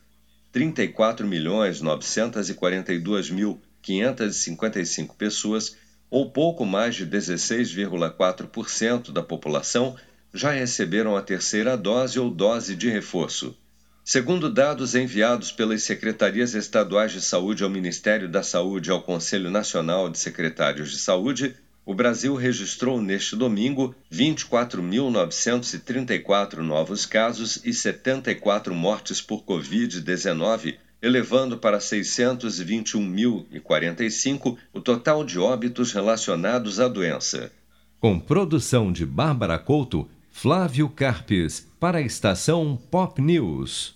34 0.53 1.27
milhões 1.27 1.81
942 1.81 3.31
mil 3.31 3.61
555 3.81 5.13
pessoas, 5.17 5.75
ou 6.09 6.31
pouco 6.31 6.65
mais 6.65 6.95
de 6.95 7.05
16,4% 7.05 9.11
da 9.11 9.21
população, 9.21 9.97
já 10.33 10.51
receberam 10.51 11.17
a 11.17 11.21
terceira 11.21 11.75
dose 11.75 12.17
ou 12.17 12.29
dose 12.29 12.73
de 12.73 12.89
reforço. 12.89 13.57
Segundo 14.05 14.49
dados 14.49 14.95
enviados 14.95 15.51
pelas 15.51 15.83
secretarias 15.83 16.55
estaduais 16.55 17.11
de 17.11 17.21
saúde 17.21 17.61
ao 17.61 17.69
Ministério 17.69 18.29
da 18.29 18.41
Saúde 18.41 18.89
e 18.89 18.93
ao 18.93 19.03
Conselho 19.03 19.51
Nacional 19.51 20.09
de 20.09 20.17
Secretários 20.17 20.91
de 20.91 20.97
Saúde, 20.97 21.57
o 21.85 21.93
Brasil 21.93 22.33
registrou 22.35 22.99
neste 22.99 23.35
domingo 23.35 23.93
24.934 24.11 26.57
novos 26.57 27.05
casos 27.05 27.63
e 27.63 27.71
74 27.71 28.73
mortes 28.73 29.21
por 29.21 29.43
Covid-19, 29.43 30.77
elevando 31.01 31.57
para 31.57 31.77
621.045 31.77 34.57
o 34.73 34.81
total 34.81 35.23
de 35.23 35.37
óbitos 35.37 35.91
relacionados 35.91 36.79
à 36.79 36.87
doença. 36.87 37.51
Com 37.99 38.19
produção 38.19 38.91
de 38.91 39.05
Bárbara 39.05 39.59
Couto, 39.59 40.09
Flávio 40.31 40.89
Carpes, 40.89 41.67
para 41.79 41.99
a 41.99 42.01
estação 42.01 42.75
Pop 42.89 43.21
News. 43.21 43.93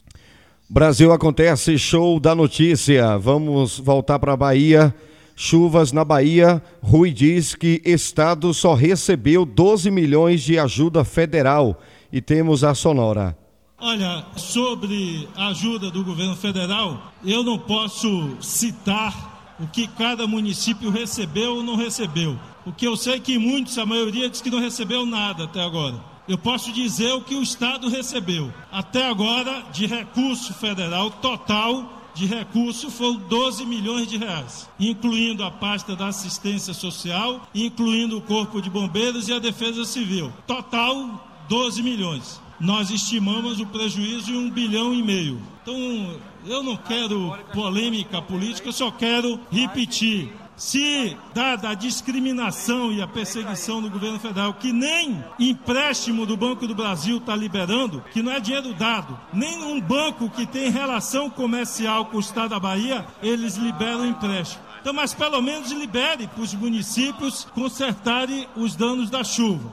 Brasil 0.69 1.11
acontece 1.11 1.75
show 1.79 2.19
da 2.19 2.35
notícia. 2.35 3.17
Vamos 3.17 3.79
voltar 3.79 4.19
para 4.19 4.33
a 4.33 4.37
Bahia. 4.37 4.93
Chuvas 5.41 5.93
na 5.93 6.03
Bahia. 6.03 6.61
Rui 6.83 7.13
diz 7.13 7.55
que 7.55 7.81
estado 7.85 8.53
só 8.53 8.73
recebeu 8.73 9.45
12 9.45 9.89
milhões 9.89 10.43
de 10.43 10.59
ajuda 10.59 11.05
federal. 11.05 11.81
E 12.11 12.19
temos 12.19 12.61
a 12.61 12.75
Sonora. 12.75 13.37
Olha, 13.79 14.25
sobre 14.35 15.29
a 15.37 15.47
ajuda 15.47 15.89
do 15.89 16.03
governo 16.03 16.35
federal, 16.35 17.13
eu 17.23 17.41
não 17.41 17.57
posso 17.57 18.35
citar 18.41 19.55
o 19.57 19.65
que 19.67 19.87
cada 19.87 20.27
município 20.27 20.89
recebeu 20.89 21.55
ou 21.55 21.63
não 21.63 21.77
recebeu. 21.77 22.37
O 22.65 22.73
que 22.73 22.85
eu 22.85 22.97
sei 22.97 23.13
é 23.13 23.19
que 23.19 23.37
muitos, 23.37 23.77
a 23.77 23.85
maioria, 23.85 24.29
diz 24.29 24.41
que 24.41 24.49
não 24.49 24.59
recebeu 24.59 25.05
nada 25.05 25.45
até 25.45 25.63
agora. 25.63 25.95
Eu 26.27 26.37
posso 26.37 26.73
dizer 26.73 27.13
o 27.13 27.21
que 27.21 27.35
o 27.35 27.41
Estado 27.41 27.87
recebeu. 27.87 28.53
Até 28.69 29.07
agora, 29.07 29.63
de 29.71 29.85
recurso 29.85 30.53
federal 30.53 31.09
total, 31.09 31.98
de 32.13 32.25
recurso 32.25 32.89
foram 32.89 33.15
12 33.15 33.65
milhões 33.65 34.07
de 34.07 34.17
reais, 34.17 34.69
incluindo 34.79 35.43
a 35.43 35.51
pasta 35.51 35.95
da 35.95 36.07
assistência 36.07 36.73
social, 36.73 37.47
incluindo 37.53 38.17
o 38.17 38.21
Corpo 38.21 38.61
de 38.61 38.69
Bombeiros 38.69 39.27
e 39.27 39.33
a 39.33 39.39
Defesa 39.39 39.85
Civil. 39.85 40.31
Total, 40.45 41.45
12 41.47 41.81
milhões 41.81 42.41
nós 42.59 42.89
estimamos 42.89 43.59
o 43.59 43.65
prejuízo 43.65 44.31
em 44.31 44.37
um 44.37 44.49
bilhão 44.49 44.93
e 44.93 45.01
meio. 45.01 45.41
Então, 45.61 46.19
eu 46.45 46.61
não 46.61 46.75
quero 46.75 47.37
polêmica 47.53 48.21
política, 48.21 48.67
eu 48.67 48.73
só 48.73 48.91
quero 48.91 49.39
repetir. 49.49 50.31
Se, 50.59 51.15
dada 51.33 51.69
a 51.69 51.73
discriminação 51.73 52.91
e 52.91 53.01
a 53.01 53.07
perseguição 53.07 53.81
do 53.81 53.89
governo 53.89 54.19
federal, 54.19 54.53
que 54.53 54.73
nem 54.73 55.23
empréstimo 55.39 56.25
do 56.25 56.35
Banco 56.35 56.67
do 56.67 56.75
Brasil 56.75 57.17
está 57.17 57.33
liberando, 57.33 58.03
que 58.11 58.21
não 58.21 58.29
é 58.29 58.41
dinheiro 58.41 58.73
dado, 58.73 59.17
nem 59.33 59.63
um 59.63 59.79
banco 59.79 60.29
que 60.29 60.45
tem 60.45 60.69
relação 60.69 61.29
comercial 61.29 62.07
com 62.07 62.17
o 62.17 62.19
Estado 62.19 62.49
da 62.49 62.59
Bahia, 62.59 63.07
eles 63.23 63.55
liberam 63.55 64.05
empréstimo. 64.05 64.61
Então, 64.81 64.93
mas 64.93 65.13
pelo 65.13 65.41
menos 65.41 65.71
libere 65.71 66.27
para 66.27 66.43
os 66.43 66.53
municípios 66.53 67.45
consertarem 67.55 68.45
os 68.57 68.75
danos 68.75 69.09
da 69.09 69.23
chuva. 69.23 69.71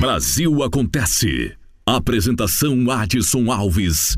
Brasil 0.00 0.64
Acontece. 0.64 1.56
Apresentação 1.86 2.90
Adson 2.90 3.52
Alves. 3.52 4.16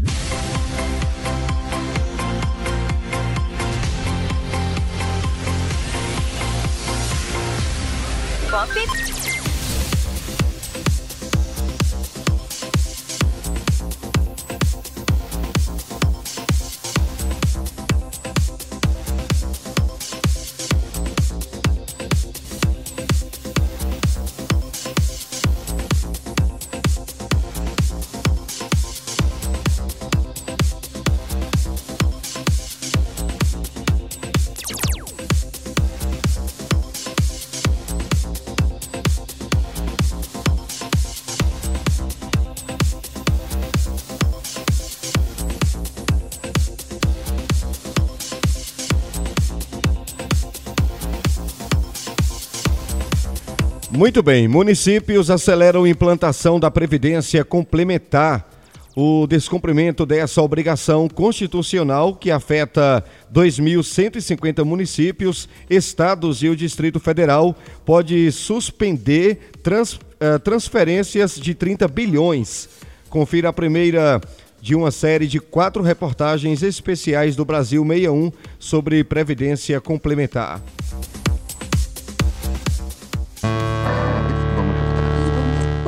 Muito 54.05 54.23
bem, 54.23 54.47
municípios 54.47 55.31
aceleram 55.31 55.85
a 55.85 55.89
implantação 55.89 56.61
da 56.61 56.71
Previdência 56.71 57.43
Complementar. 57.43 58.47
O 58.95 59.27
descumprimento 59.27 60.05
dessa 60.05 60.43
obrigação 60.43 61.09
constitucional 61.09 62.15
que 62.15 62.31
afeta 62.31 63.03
2.150 63.33 64.63
municípios, 64.63 65.49
estados 65.71 66.43
e 66.43 66.51
o 66.51 66.55
Distrito 66.55 67.01
Federal 67.01 67.57
pode 67.87 68.31
suspender 68.31 69.53
trans, 69.63 69.95
uh, 69.95 70.39
transferências 70.45 71.37
de 71.37 71.55
30 71.55 71.89
bilhões. 71.89 72.69
Confira 73.09 73.49
a 73.49 73.55
primeira 73.55 74.21
de 74.61 74.75
uma 74.75 74.91
série 74.91 75.27
de 75.27 75.41
quatro 75.41 75.83
reportagens 75.83 76.63
especiais 76.63 77.37
do 77.37 77.45
Brasil 77.47 77.83
61 77.83 78.31
sobre 78.59 79.03
Previdência 79.03 79.81
Complementar. 79.81 80.61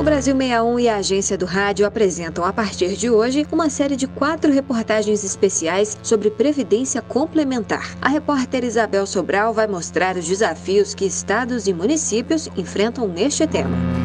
Brasil 0.07 0.33
61 0.33 0.79
e 0.79 0.87
a 0.87 0.95
Agência 0.95 1.37
do 1.37 1.45
Rádio 1.45 1.85
apresentam 1.85 2.45
a 2.45 2.53
partir 2.53 2.95
de 2.95 3.09
hoje 3.09 3.45
uma 3.51 3.69
série 3.69 3.97
de 3.97 4.07
quatro 4.07 4.53
reportagens 4.53 5.21
especiais 5.21 5.97
sobre 6.01 6.31
previdência 6.31 7.01
complementar. 7.01 7.93
A 8.01 8.07
repórter 8.07 8.63
Isabel 8.63 9.05
Sobral 9.05 9.53
vai 9.53 9.67
mostrar 9.67 10.15
os 10.15 10.25
desafios 10.25 10.95
que 10.95 11.03
estados 11.03 11.67
e 11.67 11.73
municípios 11.73 12.47
enfrentam 12.55 13.05
neste 13.05 13.45
tema. 13.45 13.96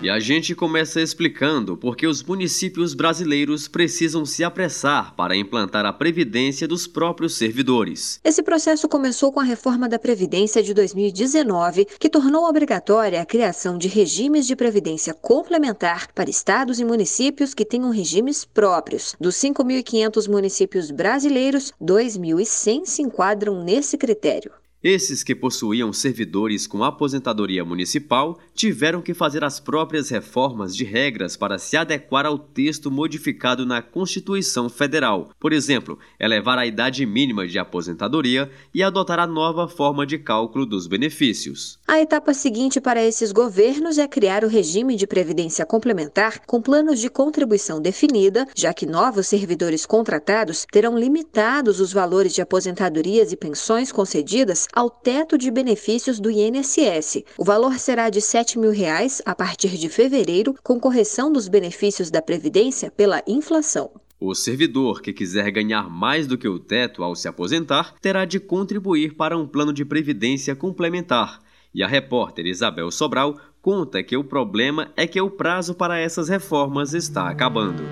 E 0.00 0.08
a 0.08 0.20
gente 0.20 0.54
começa 0.54 1.00
explicando 1.00 1.76
por 1.76 1.96
que 1.96 2.06
os 2.06 2.22
municípios 2.22 2.94
brasileiros 2.94 3.66
precisam 3.66 4.24
se 4.24 4.44
apressar 4.44 5.12
para 5.16 5.36
implantar 5.36 5.84
a 5.84 5.92
previdência 5.92 6.68
dos 6.68 6.86
próprios 6.86 7.36
servidores. 7.36 8.20
Esse 8.22 8.40
processo 8.40 8.88
começou 8.88 9.32
com 9.32 9.40
a 9.40 9.42
reforma 9.42 9.88
da 9.88 9.98
Previdência 9.98 10.62
de 10.62 10.72
2019, 10.72 11.84
que 11.98 12.08
tornou 12.08 12.44
obrigatória 12.44 13.20
a 13.20 13.26
criação 13.26 13.76
de 13.76 13.88
regimes 13.88 14.46
de 14.46 14.54
previdência 14.54 15.12
complementar 15.12 16.12
para 16.14 16.30
estados 16.30 16.78
e 16.78 16.84
municípios 16.84 17.52
que 17.52 17.64
tenham 17.64 17.90
regimes 17.90 18.44
próprios. 18.44 19.16
Dos 19.20 19.34
5.500 19.34 20.30
municípios 20.30 20.92
brasileiros, 20.92 21.72
2.100 21.82 22.84
se 22.84 23.02
enquadram 23.02 23.64
nesse 23.64 23.98
critério. 23.98 24.52
Esses 24.80 25.24
que 25.24 25.34
possuíam 25.34 25.92
servidores 25.92 26.64
com 26.64 26.84
aposentadoria 26.84 27.64
municipal 27.64 28.38
tiveram 28.58 29.00
que 29.00 29.14
fazer 29.14 29.44
as 29.44 29.60
próprias 29.60 30.08
reformas 30.08 30.74
de 30.74 30.82
regras 30.82 31.36
para 31.36 31.58
se 31.58 31.76
adequar 31.76 32.26
ao 32.26 32.36
texto 32.36 32.90
modificado 32.90 33.64
na 33.64 33.80
Constituição 33.80 34.68
Federal. 34.68 35.30
Por 35.38 35.52
exemplo, 35.52 35.96
elevar 36.18 36.58
a 36.58 36.66
idade 36.66 37.06
mínima 37.06 37.46
de 37.46 37.56
aposentadoria 37.56 38.50
e 38.74 38.82
adotar 38.82 39.20
a 39.20 39.28
nova 39.28 39.68
forma 39.68 40.04
de 40.04 40.18
cálculo 40.18 40.66
dos 40.66 40.88
benefícios. 40.88 41.78
A 41.86 42.00
etapa 42.00 42.34
seguinte 42.34 42.80
para 42.80 43.00
esses 43.00 43.30
governos 43.30 43.96
é 43.96 44.08
criar 44.08 44.42
o 44.42 44.48
regime 44.48 44.96
de 44.96 45.06
previdência 45.06 45.64
complementar 45.64 46.40
com 46.44 46.60
planos 46.60 46.98
de 46.98 47.08
contribuição 47.08 47.80
definida, 47.80 48.44
já 48.56 48.74
que 48.74 48.86
novos 48.86 49.28
servidores 49.28 49.86
contratados 49.86 50.66
terão 50.72 50.98
limitados 50.98 51.78
os 51.78 51.92
valores 51.92 52.34
de 52.34 52.42
aposentadorias 52.42 53.30
e 53.30 53.36
pensões 53.36 53.92
concedidas 53.92 54.66
ao 54.74 54.90
teto 54.90 55.38
de 55.38 55.48
benefícios 55.48 56.18
do 56.18 56.28
INSS. 56.28 57.22
O 57.38 57.44
valor 57.44 57.78
será 57.78 58.10
de 58.10 58.18
R$ 58.18 58.47
7 58.48 58.58
mil 58.58 58.70
reais 58.70 59.20
a 59.26 59.34
partir 59.34 59.76
de 59.76 59.90
fevereiro, 59.90 60.54
com 60.62 60.80
correção 60.80 61.30
dos 61.30 61.48
benefícios 61.48 62.10
da 62.10 62.22
Previdência 62.22 62.90
pela 62.90 63.22
inflação. 63.26 63.90
O 64.18 64.34
servidor 64.34 65.02
que 65.02 65.12
quiser 65.12 65.50
ganhar 65.50 65.90
mais 65.90 66.26
do 66.26 66.38
que 66.38 66.48
o 66.48 66.58
teto 66.58 67.04
ao 67.04 67.14
se 67.14 67.28
aposentar 67.28 67.94
terá 68.00 68.24
de 68.24 68.40
contribuir 68.40 69.14
para 69.16 69.36
um 69.36 69.46
plano 69.46 69.70
de 69.70 69.84
previdência 69.84 70.56
complementar. 70.56 71.40
E 71.74 71.82
a 71.82 71.86
repórter 71.86 72.46
Isabel 72.46 72.90
Sobral 72.90 73.38
conta 73.60 74.02
que 74.02 74.16
o 74.16 74.24
problema 74.24 74.90
é 74.96 75.06
que 75.06 75.20
o 75.20 75.30
prazo 75.30 75.74
para 75.74 75.98
essas 75.98 76.30
reformas 76.30 76.94
está 76.94 77.28
acabando. 77.28 77.82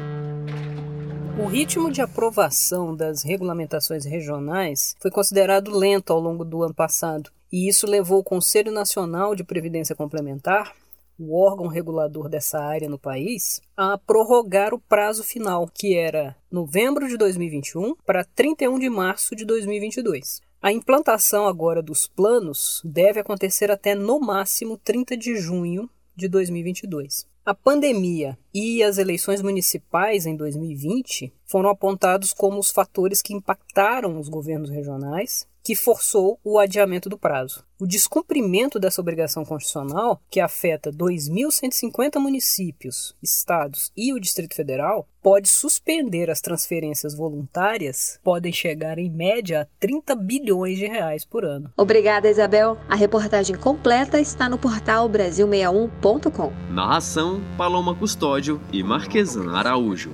O 1.38 1.44
ritmo 1.48 1.92
de 1.92 2.00
aprovação 2.00 2.96
das 2.96 3.22
regulamentações 3.22 4.06
regionais 4.06 4.96
foi 5.02 5.10
considerado 5.10 5.70
lento 5.70 6.14
ao 6.14 6.18
longo 6.18 6.46
do 6.46 6.62
ano 6.62 6.72
passado, 6.72 7.30
e 7.52 7.68
isso 7.68 7.86
levou 7.86 8.20
o 8.20 8.24
Conselho 8.24 8.72
Nacional 8.72 9.34
de 9.34 9.44
Previdência 9.44 9.94
Complementar 9.94 10.74
o 11.18 11.34
órgão 11.34 11.66
regulador 11.66 12.28
dessa 12.28 12.60
área 12.60 12.88
no 12.88 12.98
país, 12.98 13.60
a 13.76 13.96
prorrogar 13.96 14.74
o 14.74 14.78
prazo 14.78 15.24
final, 15.24 15.68
que 15.72 15.96
era 15.96 16.36
novembro 16.50 17.08
de 17.08 17.16
2021 17.16 17.94
para 18.04 18.24
31 18.24 18.78
de 18.78 18.90
março 18.90 19.34
de 19.34 19.44
2022. 19.44 20.42
A 20.60 20.72
implantação 20.72 21.46
agora 21.46 21.82
dos 21.82 22.06
planos 22.06 22.82
deve 22.84 23.20
acontecer 23.20 23.70
até 23.70 23.94
no 23.94 24.20
máximo 24.20 24.76
30 24.76 25.16
de 25.16 25.36
junho 25.36 25.88
de 26.14 26.28
2022. 26.28 27.26
A 27.44 27.54
pandemia 27.54 28.36
e 28.52 28.82
as 28.82 28.98
eleições 28.98 29.40
municipais 29.40 30.26
em 30.26 30.34
2020 30.34 31.32
foram 31.44 31.70
apontados 31.70 32.32
como 32.32 32.58
os 32.58 32.70
fatores 32.70 33.22
que 33.22 33.32
impactaram 33.32 34.18
os 34.18 34.28
governos 34.28 34.68
regionais 34.68 35.46
que 35.66 35.74
forçou 35.74 36.38
o 36.44 36.60
adiamento 36.60 37.08
do 37.08 37.18
prazo. 37.18 37.64
O 37.80 37.88
descumprimento 37.88 38.78
dessa 38.78 39.00
obrigação 39.00 39.44
constitucional, 39.44 40.22
que 40.30 40.38
afeta 40.38 40.92
2.150 40.92 42.20
municípios, 42.20 43.16
estados 43.20 43.90
e 43.96 44.12
o 44.12 44.20
Distrito 44.20 44.54
Federal, 44.54 45.08
pode 45.20 45.48
suspender 45.48 46.30
as 46.30 46.40
transferências 46.40 47.16
voluntárias, 47.16 48.20
podem 48.22 48.52
chegar 48.52 48.96
em 48.96 49.10
média 49.10 49.62
a 49.62 49.66
30 49.80 50.14
bilhões 50.14 50.78
de 50.78 50.86
reais 50.86 51.24
por 51.24 51.44
ano. 51.44 51.72
Obrigada, 51.76 52.30
Isabel. 52.30 52.78
A 52.88 52.94
reportagem 52.94 53.56
completa 53.56 54.20
está 54.20 54.48
no 54.48 54.58
portal 54.58 55.10
brasil61.com. 55.10 56.52
Narração: 56.70 57.42
Paloma 57.58 57.92
Custódio 57.92 58.60
e 58.72 58.84
Marquesan 58.84 59.50
Araújo. 59.50 60.12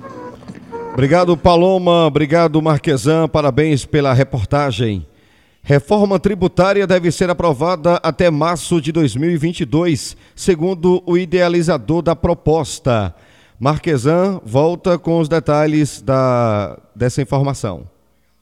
Obrigado, 0.94 1.36
Paloma. 1.36 2.06
Obrigado, 2.06 2.62
Marquesan. 2.62 3.28
Parabéns 3.28 3.84
pela 3.84 4.14
reportagem. 4.14 5.11
Reforma 5.64 6.18
tributária 6.18 6.88
deve 6.88 7.12
ser 7.12 7.30
aprovada 7.30 7.94
até 8.02 8.28
março 8.32 8.80
de 8.80 8.90
2022, 8.90 10.16
segundo 10.34 11.00
o 11.06 11.16
idealizador 11.16 12.02
da 12.02 12.16
proposta. 12.16 13.14
Marquesan 13.60 14.40
volta 14.44 14.98
com 14.98 15.20
os 15.20 15.28
detalhes 15.28 16.02
da, 16.02 16.76
dessa 16.96 17.22
informação. 17.22 17.91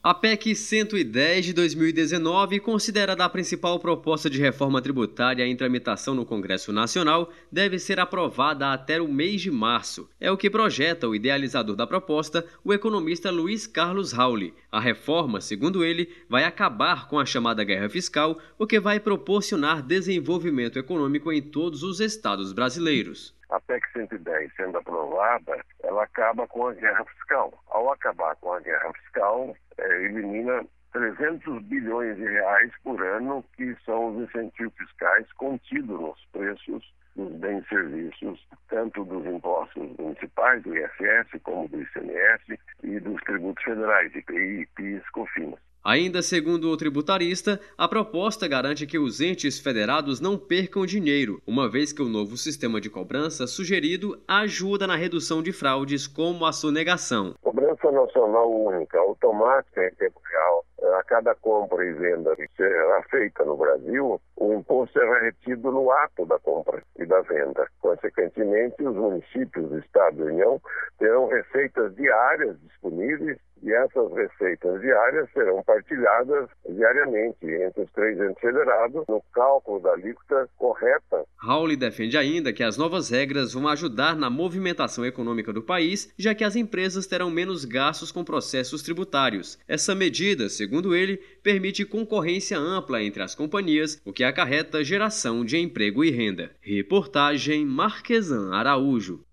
A 0.02 0.14
PEC 0.14 0.54
110 0.54 1.44
de 1.44 1.52
2019, 1.52 2.58
considerada 2.60 3.22
a 3.22 3.28
principal 3.28 3.78
proposta 3.78 4.30
de 4.30 4.40
reforma 4.40 4.80
tributária 4.80 5.46
em 5.46 5.54
tramitação 5.54 6.14
no 6.14 6.24
Congresso 6.24 6.72
Nacional, 6.72 7.30
deve 7.52 7.78
ser 7.78 8.00
aprovada 8.00 8.72
até 8.72 8.98
o 8.98 9.06
mês 9.06 9.42
de 9.42 9.50
março. 9.50 10.08
É 10.18 10.32
o 10.32 10.38
que 10.38 10.48
projeta 10.48 11.06
o 11.06 11.14
idealizador 11.14 11.76
da 11.76 11.86
proposta, 11.86 12.46
o 12.64 12.72
economista 12.72 13.30
Luiz 13.30 13.66
Carlos 13.66 14.10
Rauli. 14.10 14.54
A 14.72 14.80
reforma, 14.80 15.38
segundo 15.38 15.84
ele, 15.84 16.08
vai 16.30 16.44
acabar 16.44 17.06
com 17.06 17.18
a 17.18 17.26
chamada 17.26 17.62
guerra 17.62 17.90
fiscal, 17.90 18.38
o 18.58 18.66
que 18.66 18.80
vai 18.80 18.98
proporcionar 18.98 19.82
desenvolvimento 19.82 20.78
econômico 20.78 21.30
em 21.30 21.42
todos 21.42 21.82
os 21.82 22.00
estados 22.00 22.54
brasileiros 22.54 23.38
a 23.50 23.60
PEC 23.60 23.84
110 23.92 24.52
sendo 24.56 24.78
aprovada, 24.78 25.60
ela 25.82 26.04
acaba 26.04 26.46
com 26.46 26.68
a 26.68 26.72
guerra 26.72 27.04
fiscal. 27.04 27.52
Ao 27.80 27.90
acabar 27.92 28.36
com 28.36 28.52
a 28.52 28.60
guerra 28.60 28.92
fiscal, 28.92 29.56
é, 29.78 30.04
elimina 30.04 30.62
300 30.92 31.62
bilhões 31.62 32.14
de 32.14 32.24
reais 32.24 32.70
por 32.84 33.02
ano, 33.02 33.42
que 33.56 33.74
são 33.86 34.08
os 34.08 34.28
incentivos 34.28 34.74
fiscais 34.76 35.32
contidos 35.32 35.98
nos 35.98 36.22
preços 36.26 36.92
dos 37.16 37.32
bens 37.36 37.64
e 37.64 37.68
serviços, 37.70 38.46
tanto 38.68 39.02
dos 39.06 39.24
impostos 39.24 39.96
municipais, 39.98 40.62
do 40.62 40.76
ISS, 40.76 41.40
como 41.42 41.68
do 41.70 41.80
ICMS 41.80 42.60
e 42.82 43.00
dos 43.00 43.18
tributos 43.22 43.64
federais, 43.64 44.14
IPI, 44.14 44.68
PIS, 44.76 45.08
COFINS. 45.12 45.54
Ainda 45.90 46.22
segundo 46.22 46.70
o 46.70 46.76
tributarista, 46.76 47.59
a 47.76 47.88
proposta 47.88 48.46
garante 48.46 48.87
que 48.87 48.96
os 48.96 49.20
entes 49.20 49.59
federados 49.59 50.20
não 50.20 50.38
percam 50.38 50.87
dinheiro, 50.87 51.42
uma 51.44 51.68
vez 51.68 51.92
que 51.92 52.00
o 52.00 52.09
novo 52.09 52.37
sistema 52.37 52.81
de 52.81 52.88
cobrança 52.88 53.44
sugerido 53.48 54.16
ajuda 54.29 54.87
na 54.87 54.94
redução 54.94 55.42
de 55.42 55.53
fraudes 55.53 56.07
como 56.07 56.46
a 56.46 56.53
sonegação. 56.53 57.35
Cobrança 57.42 57.90
nacional 57.90 58.48
única, 58.53 59.00
automática 59.00 59.85
em 59.85 59.90
tempo 59.96 60.20
real. 60.31 60.64
A 60.96 61.03
cada 61.03 61.35
compra 61.35 61.85
e 61.85 61.92
venda 61.92 62.37
que 62.37 62.46
será 62.57 63.03
feita 63.11 63.44
no 63.44 63.57
Brasil, 63.57 64.20
o 64.37 64.55
imposto 64.55 64.92
será 64.92 65.20
retido 65.22 65.72
no 65.72 65.90
ato 65.90 66.24
da 66.24 66.38
compra 66.38 66.85
e 67.00 67.05
da 67.05 67.20
venda. 67.22 67.66
Consequentemente, 67.81 68.81
os 68.81 68.94
municípios, 68.94 69.72
Estado 69.85 70.20
e 70.20 70.33
União 70.33 70.61
terão 71.00 71.26
receitas 71.26 71.92
diárias 71.96 72.57
disponíveis 72.61 73.38
e 73.62 73.73
essas 73.73 74.12
receitas 74.12 74.81
diárias 74.81 75.31
serão 75.33 75.62
partilhadas 75.62 76.49
diariamente 76.68 77.46
entre 77.46 77.83
os 77.83 77.92
três 77.92 78.18
entes 78.18 78.40
federados 78.40 79.05
no 79.09 79.23
cálculo 79.33 79.81
da 79.81 79.92
alíquota 79.92 80.49
correta. 80.57 81.25
Raul 81.37 81.77
defende 81.77 82.16
ainda 82.16 82.53
que 82.53 82.62
as 82.62 82.77
novas 82.77 83.11
regras 83.11 83.53
vão 83.53 83.68
ajudar 83.68 84.16
na 84.16 84.29
movimentação 84.29 85.05
econômica 85.05 85.53
do 85.53 85.62
país, 85.62 86.12
já 86.18 86.35
que 86.35 86.44
as 86.44 86.57
empresas 86.57 87.07
terão 87.07 87.31
menos 87.31 87.64
gastos 87.64 88.11
com 88.11 88.25
processos 88.25 88.83
tributários. 88.83 89.59
Essa 89.68 89.94
medida, 89.94 90.49
segundo 90.49 90.94
ele, 90.94 91.18
permite 91.42 91.85
concorrência 91.85 92.59
ampla 92.59 93.03
entre 93.03 93.23
as 93.23 93.35
companhias, 93.35 94.01
o 94.05 94.12
que 94.12 94.25
acarreta 94.25 94.85
geração 94.85 95.44
de 95.44 95.59
emprego 95.59 96.05
e 96.05 96.11
renda. 96.11 96.51
Reportagem 96.61 97.64
Marquesan 97.64 98.53
Araújo. 98.53 99.25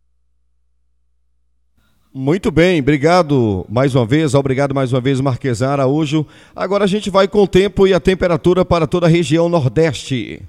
Muito 2.17 2.49
bem, 2.49 2.79
obrigado 2.79 3.63
mais 3.69 3.93
uma 3.93 4.03
vez, 4.03 4.33
obrigado 4.33 4.73
mais 4.73 4.91
uma 4.91 4.99
vez, 4.99 5.21
Marquesan 5.21 5.69
Araújo. 5.69 6.25
Agora 6.55 6.83
a 6.83 6.87
gente 6.87 7.11
vai 7.11 7.27
com 7.27 7.43
o 7.43 7.47
tempo 7.47 7.85
e 7.85 7.93
a 7.93 7.99
temperatura 7.99 8.65
para 8.65 8.87
toda 8.87 9.05
a 9.05 9.09
região 9.09 9.47
Nordeste. 9.47 10.41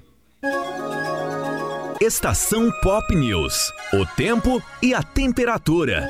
Estação 2.01 2.71
Pop 2.81 3.15
News. 3.15 3.71
O 3.93 4.03
tempo 4.15 4.59
e 4.81 4.95
a 4.95 5.03
temperatura. 5.03 6.09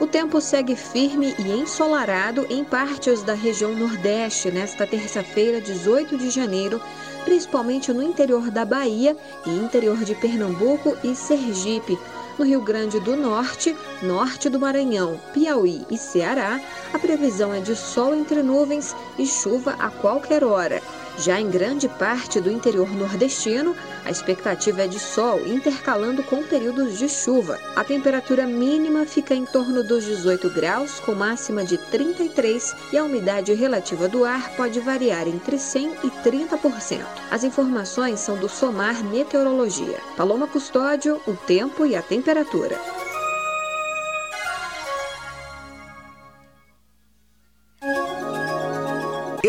O 0.00 0.06
tempo 0.06 0.40
segue 0.40 0.76
firme 0.76 1.34
e 1.38 1.50
ensolarado 1.50 2.46
em 2.48 2.64
partes 2.64 3.22
da 3.22 3.34
região 3.34 3.74
Nordeste 3.74 4.50
nesta 4.50 4.86
terça-feira, 4.86 5.60
18 5.60 6.16
de 6.16 6.30
janeiro, 6.30 6.80
principalmente 7.26 7.92
no 7.92 8.02
interior 8.02 8.50
da 8.50 8.64
Bahia 8.64 9.14
e 9.46 9.50
interior 9.50 10.02
de 10.04 10.14
Pernambuco 10.14 10.96
e 11.04 11.14
Sergipe 11.14 11.98
no 12.38 12.44
Rio 12.44 12.60
Grande 12.60 13.00
do 13.00 13.16
Norte, 13.16 13.76
norte 14.02 14.48
do 14.48 14.58
Maranhão, 14.58 15.20
Piauí 15.32 15.84
e 15.90 15.96
Ceará, 15.96 16.60
a 16.92 16.98
previsão 16.98 17.52
é 17.52 17.60
de 17.60 17.76
sol 17.76 18.14
entre 18.14 18.42
nuvens 18.42 18.94
e 19.18 19.26
chuva 19.26 19.76
a 19.78 19.90
qualquer 19.90 20.44
hora. 20.44 20.82
Já 21.18 21.40
em 21.40 21.50
grande 21.50 21.88
parte 21.88 22.40
do 22.40 22.50
interior 22.50 22.90
nordestino, 22.90 23.76
a 24.04 24.10
expectativa 24.10 24.82
é 24.82 24.86
de 24.86 24.98
sol 24.98 25.46
intercalando 25.46 26.22
com 26.22 26.42
períodos 26.42 26.98
de 26.98 27.08
chuva. 27.08 27.58
A 27.76 27.84
temperatura 27.84 28.46
mínima 28.46 29.04
fica 29.04 29.34
em 29.34 29.44
torno 29.44 29.82
dos 29.82 30.04
18 30.04 30.50
graus, 30.50 31.00
com 31.00 31.14
máxima 31.14 31.64
de 31.64 31.76
33, 31.76 32.74
e 32.92 32.98
a 32.98 33.04
umidade 33.04 33.52
relativa 33.52 34.08
do 34.08 34.24
ar 34.24 34.50
pode 34.56 34.80
variar 34.80 35.28
entre 35.28 35.58
100 35.58 35.96
e 36.04 36.10
30%. 36.10 37.04
As 37.30 37.44
informações 37.44 38.20
são 38.20 38.36
do 38.36 38.48
Somar 38.48 39.04
Meteorologia. 39.04 39.98
Paloma 40.16 40.46
Custódio, 40.46 41.20
o 41.26 41.34
tempo 41.34 41.84
e 41.84 41.94
a 41.94 42.02
temperatura. 42.02 42.99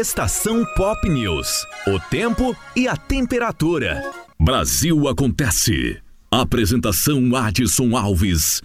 Estação 0.02 0.66
Pop 0.76 1.08
News. 1.08 1.68
O 1.86 2.00
tempo 2.10 2.58
e 2.76 2.88
a 2.88 2.98
temperatura. 2.98 4.02
Brasil 4.40 5.08
acontece. 5.08 6.02
Apresentação 6.32 7.36
Adson 7.36 7.96
Alves. 7.96 8.64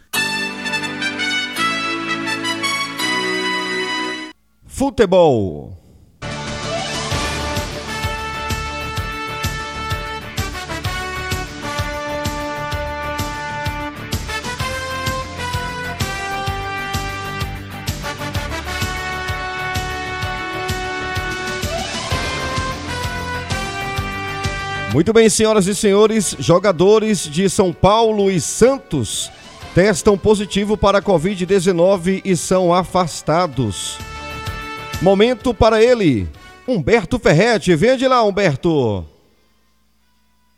Futebol. 4.65 5.86
Muito 24.97 25.13
bem, 25.13 25.29
senhoras 25.29 25.67
e 25.67 25.75
senhores, 25.75 26.35
jogadores 26.39 27.29
de 27.29 27.51
São 27.51 27.71
Paulo 27.71 28.31
e 28.31 28.41
Santos 28.41 29.31
testam 29.75 30.17
positivo 30.17 30.75
para 30.75 31.01
a 31.01 31.03
Covid-19 31.03 32.23
e 32.25 32.35
são 32.35 32.73
afastados. 32.73 33.99
Momento 35.03 35.53
para 35.53 35.85
ele, 35.85 36.27
Humberto 36.67 37.19
Ferretti. 37.19 37.77
Vende 37.77 38.09
lá, 38.09 38.25
Humberto. 38.25 39.05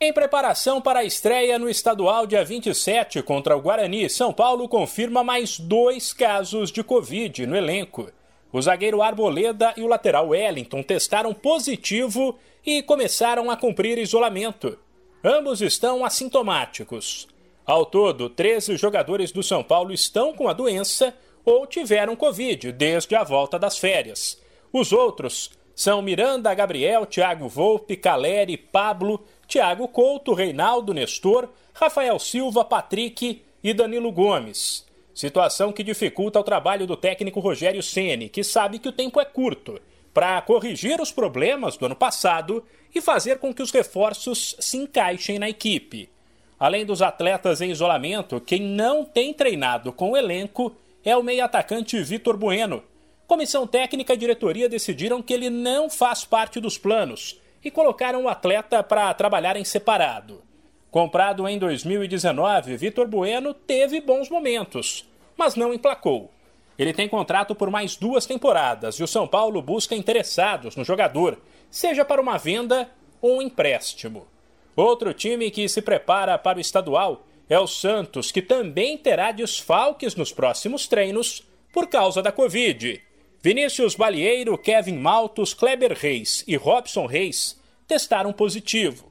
Em 0.00 0.12
preparação 0.12 0.80
para 0.80 1.00
a 1.00 1.04
estreia 1.04 1.58
no 1.58 1.68
estadual 1.68 2.24
dia 2.24 2.44
27 2.44 3.20
contra 3.22 3.56
o 3.56 3.60
Guarani, 3.60 4.08
São 4.08 4.32
Paulo 4.32 4.68
confirma 4.68 5.24
mais 5.24 5.58
dois 5.58 6.12
casos 6.12 6.70
de 6.70 6.84
Covid 6.84 7.44
no 7.44 7.56
elenco. 7.56 8.08
O 8.52 8.62
zagueiro 8.62 9.02
Arboleda 9.02 9.74
e 9.76 9.82
o 9.82 9.88
lateral 9.88 10.28
Wellington 10.28 10.80
testaram 10.84 11.34
positivo 11.34 12.38
e 12.68 12.82
começaram 12.82 13.50
a 13.50 13.56
cumprir 13.56 13.96
isolamento. 13.96 14.78
Ambos 15.24 15.62
estão 15.62 16.04
assintomáticos. 16.04 17.26
Ao 17.64 17.86
todo, 17.86 18.28
13 18.28 18.76
jogadores 18.76 19.32
do 19.32 19.42
São 19.42 19.62
Paulo 19.62 19.90
estão 19.90 20.34
com 20.34 20.48
a 20.48 20.52
doença 20.52 21.14
ou 21.46 21.66
tiveram 21.66 22.14
Covid 22.14 22.70
desde 22.72 23.14
a 23.14 23.24
volta 23.24 23.58
das 23.58 23.78
férias. 23.78 24.38
Os 24.70 24.92
outros 24.92 25.50
são 25.74 26.02
Miranda, 26.02 26.52
Gabriel, 26.52 27.06
Thiago 27.06 27.48
Volpe, 27.48 27.96
Caleri, 27.96 28.58
Pablo, 28.58 29.24
Thiago 29.46 29.88
Couto, 29.88 30.34
Reinaldo, 30.34 30.92
Nestor, 30.92 31.48
Rafael 31.72 32.18
Silva, 32.18 32.66
Patrick 32.66 33.42
e 33.64 33.72
Danilo 33.72 34.12
Gomes. 34.12 34.86
Situação 35.14 35.72
que 35.72 35.82
dificulta 35.82 36.38
o 36.38 36.44
trabalho 36.44 36.86
do 36.86 36.98
técnico 36.98 37.40
Rogério 37.40 37.82
Ceni, 37.82 38.28
que 38.28 38.44
sabe 38.44 38.78
que 38.78 38.90
o 38.90 38.92
tempo 38.92 39.18
é 39.18 39.24
curto, 39.24 39.80
para 40.12 40.40
corrigir 40.42 41.00
os 41.00 41.12
problemas 41.12 41.76
do 41.76 41.86
ano 41.86 41.96
passado 41.96 42.64
e 42.94 43.00
fazer 43.00 43.38
com 43.38 43.52
que 43.52 43.62
os 43.62 43.70
reforços 43.70 44.56
se 44.58 44.76
encaixem 44.76 45.38
na 45.38 45.48
equipe. 45.48 46.10
Além 46.58 46.84
dos 46.84 47.02
atletas 47.02 47.60
em 47.60 47.70
isolamento, 47.70 48.40
quem 48.40 48.60
não 48.60 49.04
tem 49.04 49.32
treinado 49.32 49.92
com 49.92 50.12
o 50.12 50.16
elenco 50.16 50.74
é 51.04 51.16
o 51.16 51.22
meio-atacante 51.22 52.02
Vitor 52.02 52.36
Bueno. 52.36 52.82
Comissão 53.26 53.66
técnica 53.66 54.14
e 54.14 54.16
diretoria 54.16 54.68
decidiram 54.68 55.22
que 55.22 55.32
ele 55.32 55.50
não 55.50 55.88
faz 55.88 56.24
parte 56.24 56.58
dos 56.58 56.76
planos 56.76 57.40
e 57.64 57.70
colocaram 57.70 58.24
o 58.24 58.28
atleta 58.28 58.82
para 58.82 59.12
trabalhar 59.14 59.56
em 59.56 59.64
separado. 59.64 60.42
Comprado 60.90 61.46
em 61.46 61.58
2019, 61.58 62.76
Vitor 62.76 63.06
Bueno 63.06 63.52
teve 63.52 64.00
bons 64.00 64.28
momentos, 64.30 65.06
mas 65.36 65.54
não 65.54 65.72
emplacou. 65.72 66.32
Ele 66.78 66.92
tem 66.92 67.08
contrato 67.08 67.54
por 67.54 67.70
mais 67.70 67.96
duas 67.96 68.24
temporadas 68.24 68.96
e 68.96 69.02
o 69.02 69.08
São 69.08 69.26
Paulo 69.26 69.60
busca 69.60 69.96
interessados 69.96 70.76
no 70.76 70.84
jogador, 70.84 71.40
seja 71.68 72.04
para 72.04 72.22
uma 72.22 72.38
venda 72.38 72.88
ou 73.20 73.38
um 73.38 73.42
empréstimo. 73.42 74.28
Outro 74.76 75.12
time 75.12 75.50
que 75.50 75.68
se 75.68 75.82
prepara 75.82 76.38
para 76.38 76.58
o 76.58 76.60
estadual 76.60 77.26
é 77.48 77.58
o 77.58 77.66
Santos, 77.66 78.30
que 78.30 78.40
também 78.40 78.96
terá 78.96 79.32
desfalques 79.32 80.14
nos 80.14 80.30
próximos 80.30 80.86
treinos 80.86 81.42
por 81.72 81.88
causa 81.88 82.22
da 82.22 82.30
Covid. 82.30 83.02
Vinícius 83.42 83.96
Balieiro, 83.96 84.56
Kevin 84.56 84.98
Maltos, 84.98 85.54
Kleber 85.54 85.92
Reis 85.92 86.44
e 86.46 86.56
Robson 86.56 87.06
Reis 87.06 87.60
testaram 87.88 88.32
positivo. 88.32 89.10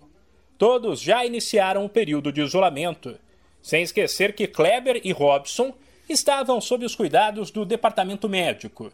Todos 0.57 1.01
já 1.01 1.25
iniciaram 1.25 1.83
o 1.83 1.89
período 1.89 2.31
de 2.31 2.41
isolamento, 2.41 3.19
sem 3.61 3.83
esquecer 3.83 4.33
que 4.33 4.47
Kleber 4.47 5.01
e 5.03 5.11
Robson 5.11 5.73
estavam 6.09 6.59
sob 6.61 6.85
os 6.85 6.95
cuidados 6.95 7.51
do 7.51 7.65
departamento 7.65 8.27
médico. 8.29 8.91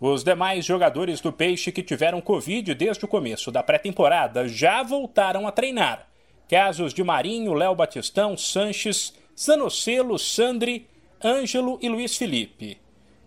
Os 0.00 0.24
demais 0.24 0.64
jogadores 0.64 1.20
do 1.20 1.32
Peixe 1.32 1.70
que 1.70 1.82
tiveram 1.82 2.20
Covid 2.20 2.74
desde 2.74 3.04
o 3.04 3.08
começo 3.08 3.52
da 3.52 3.62
pré-temporada 3.62 4.48
já 4.48 4.82
voltaram 4.82 5.46
a 5.46 5.52
treinar 5.52 6.08
Casos 6.48 6.92
de 6.92 7.02
Marinho, 7.02 7.54
Léo 7.54 7.74
Batistão, 7.74 8.36
Sanches, 8.36 9.14
Zanocelo, 9.38 10.18
Sandri, 10.18 10.86
Ângelo 11.24 11.78
e 11.80 11.88
Luiz 11.88 12.16
Felipe. 12.16 12.78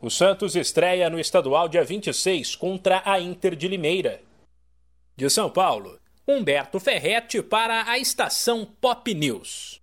O 0.02 0.12
Santos 0.12 0.56
estreia 0.56 1.10
no 1.10 1.20
estadual 1.20 1.68
dia 1.68 1.84
26 1.84 2.56
contra 2.56 3.02
a 3.04 3.20
Inter 3.20 3.56
de 3.56 3.68
Limeira. 3.68 4.22
De 5.16 5.30
São 5.30 5.50
Paulo, 5.50 5.98
Humberto 6.28 6.80
Ferretti 6.80 7.42
para 7.42 7.90
a 7.90 7.98
estação 7.98 8.68
Pop 8.80 9.12
News. 9.14 9.82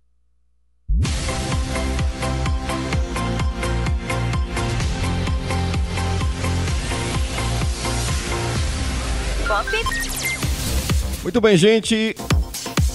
Muito 11.21 11.39
bem, 11.39 11.55
gente. 11.55 12.15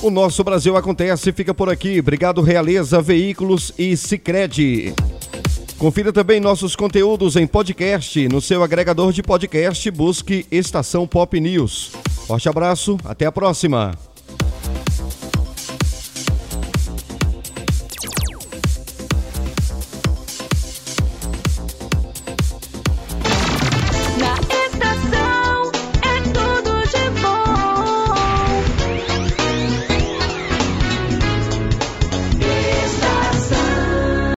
O 0.02 0.10
nosso 0.10 0.44
Brasil 0.44 0.76
acontece, 0.76 1.32
fica 1.32 1.52
por 1.52 1.68
aqui. 1.68 1.98
Obrigado 2.00 2.40
Realeza 2.40 3.00
Veículos 3.00 3.72
e 3.78 3.96
Sicredi. 3.96 4.94
Confira 5.78 6.12
também 6.12 6.40
nossos 6.40 6.74
conteúdos 6.74 7.36
em 7.36 7.46
podcast 7.46 8.28
no 8.28 8.40
seu 8.40 8.62
agregador 8.62 9.12
de 9.12 9.22
podcast. 9.22 9.90
Busque 9.90 10.46
Estação 10.50 11.06
Pop 11.06 11.38
News. 11.40 11.92
Forte 12.26 12.48
abraço, 12.48 12.98
até 13.04 13.26
a 13.26 13.32
próxima. 13.32 14.07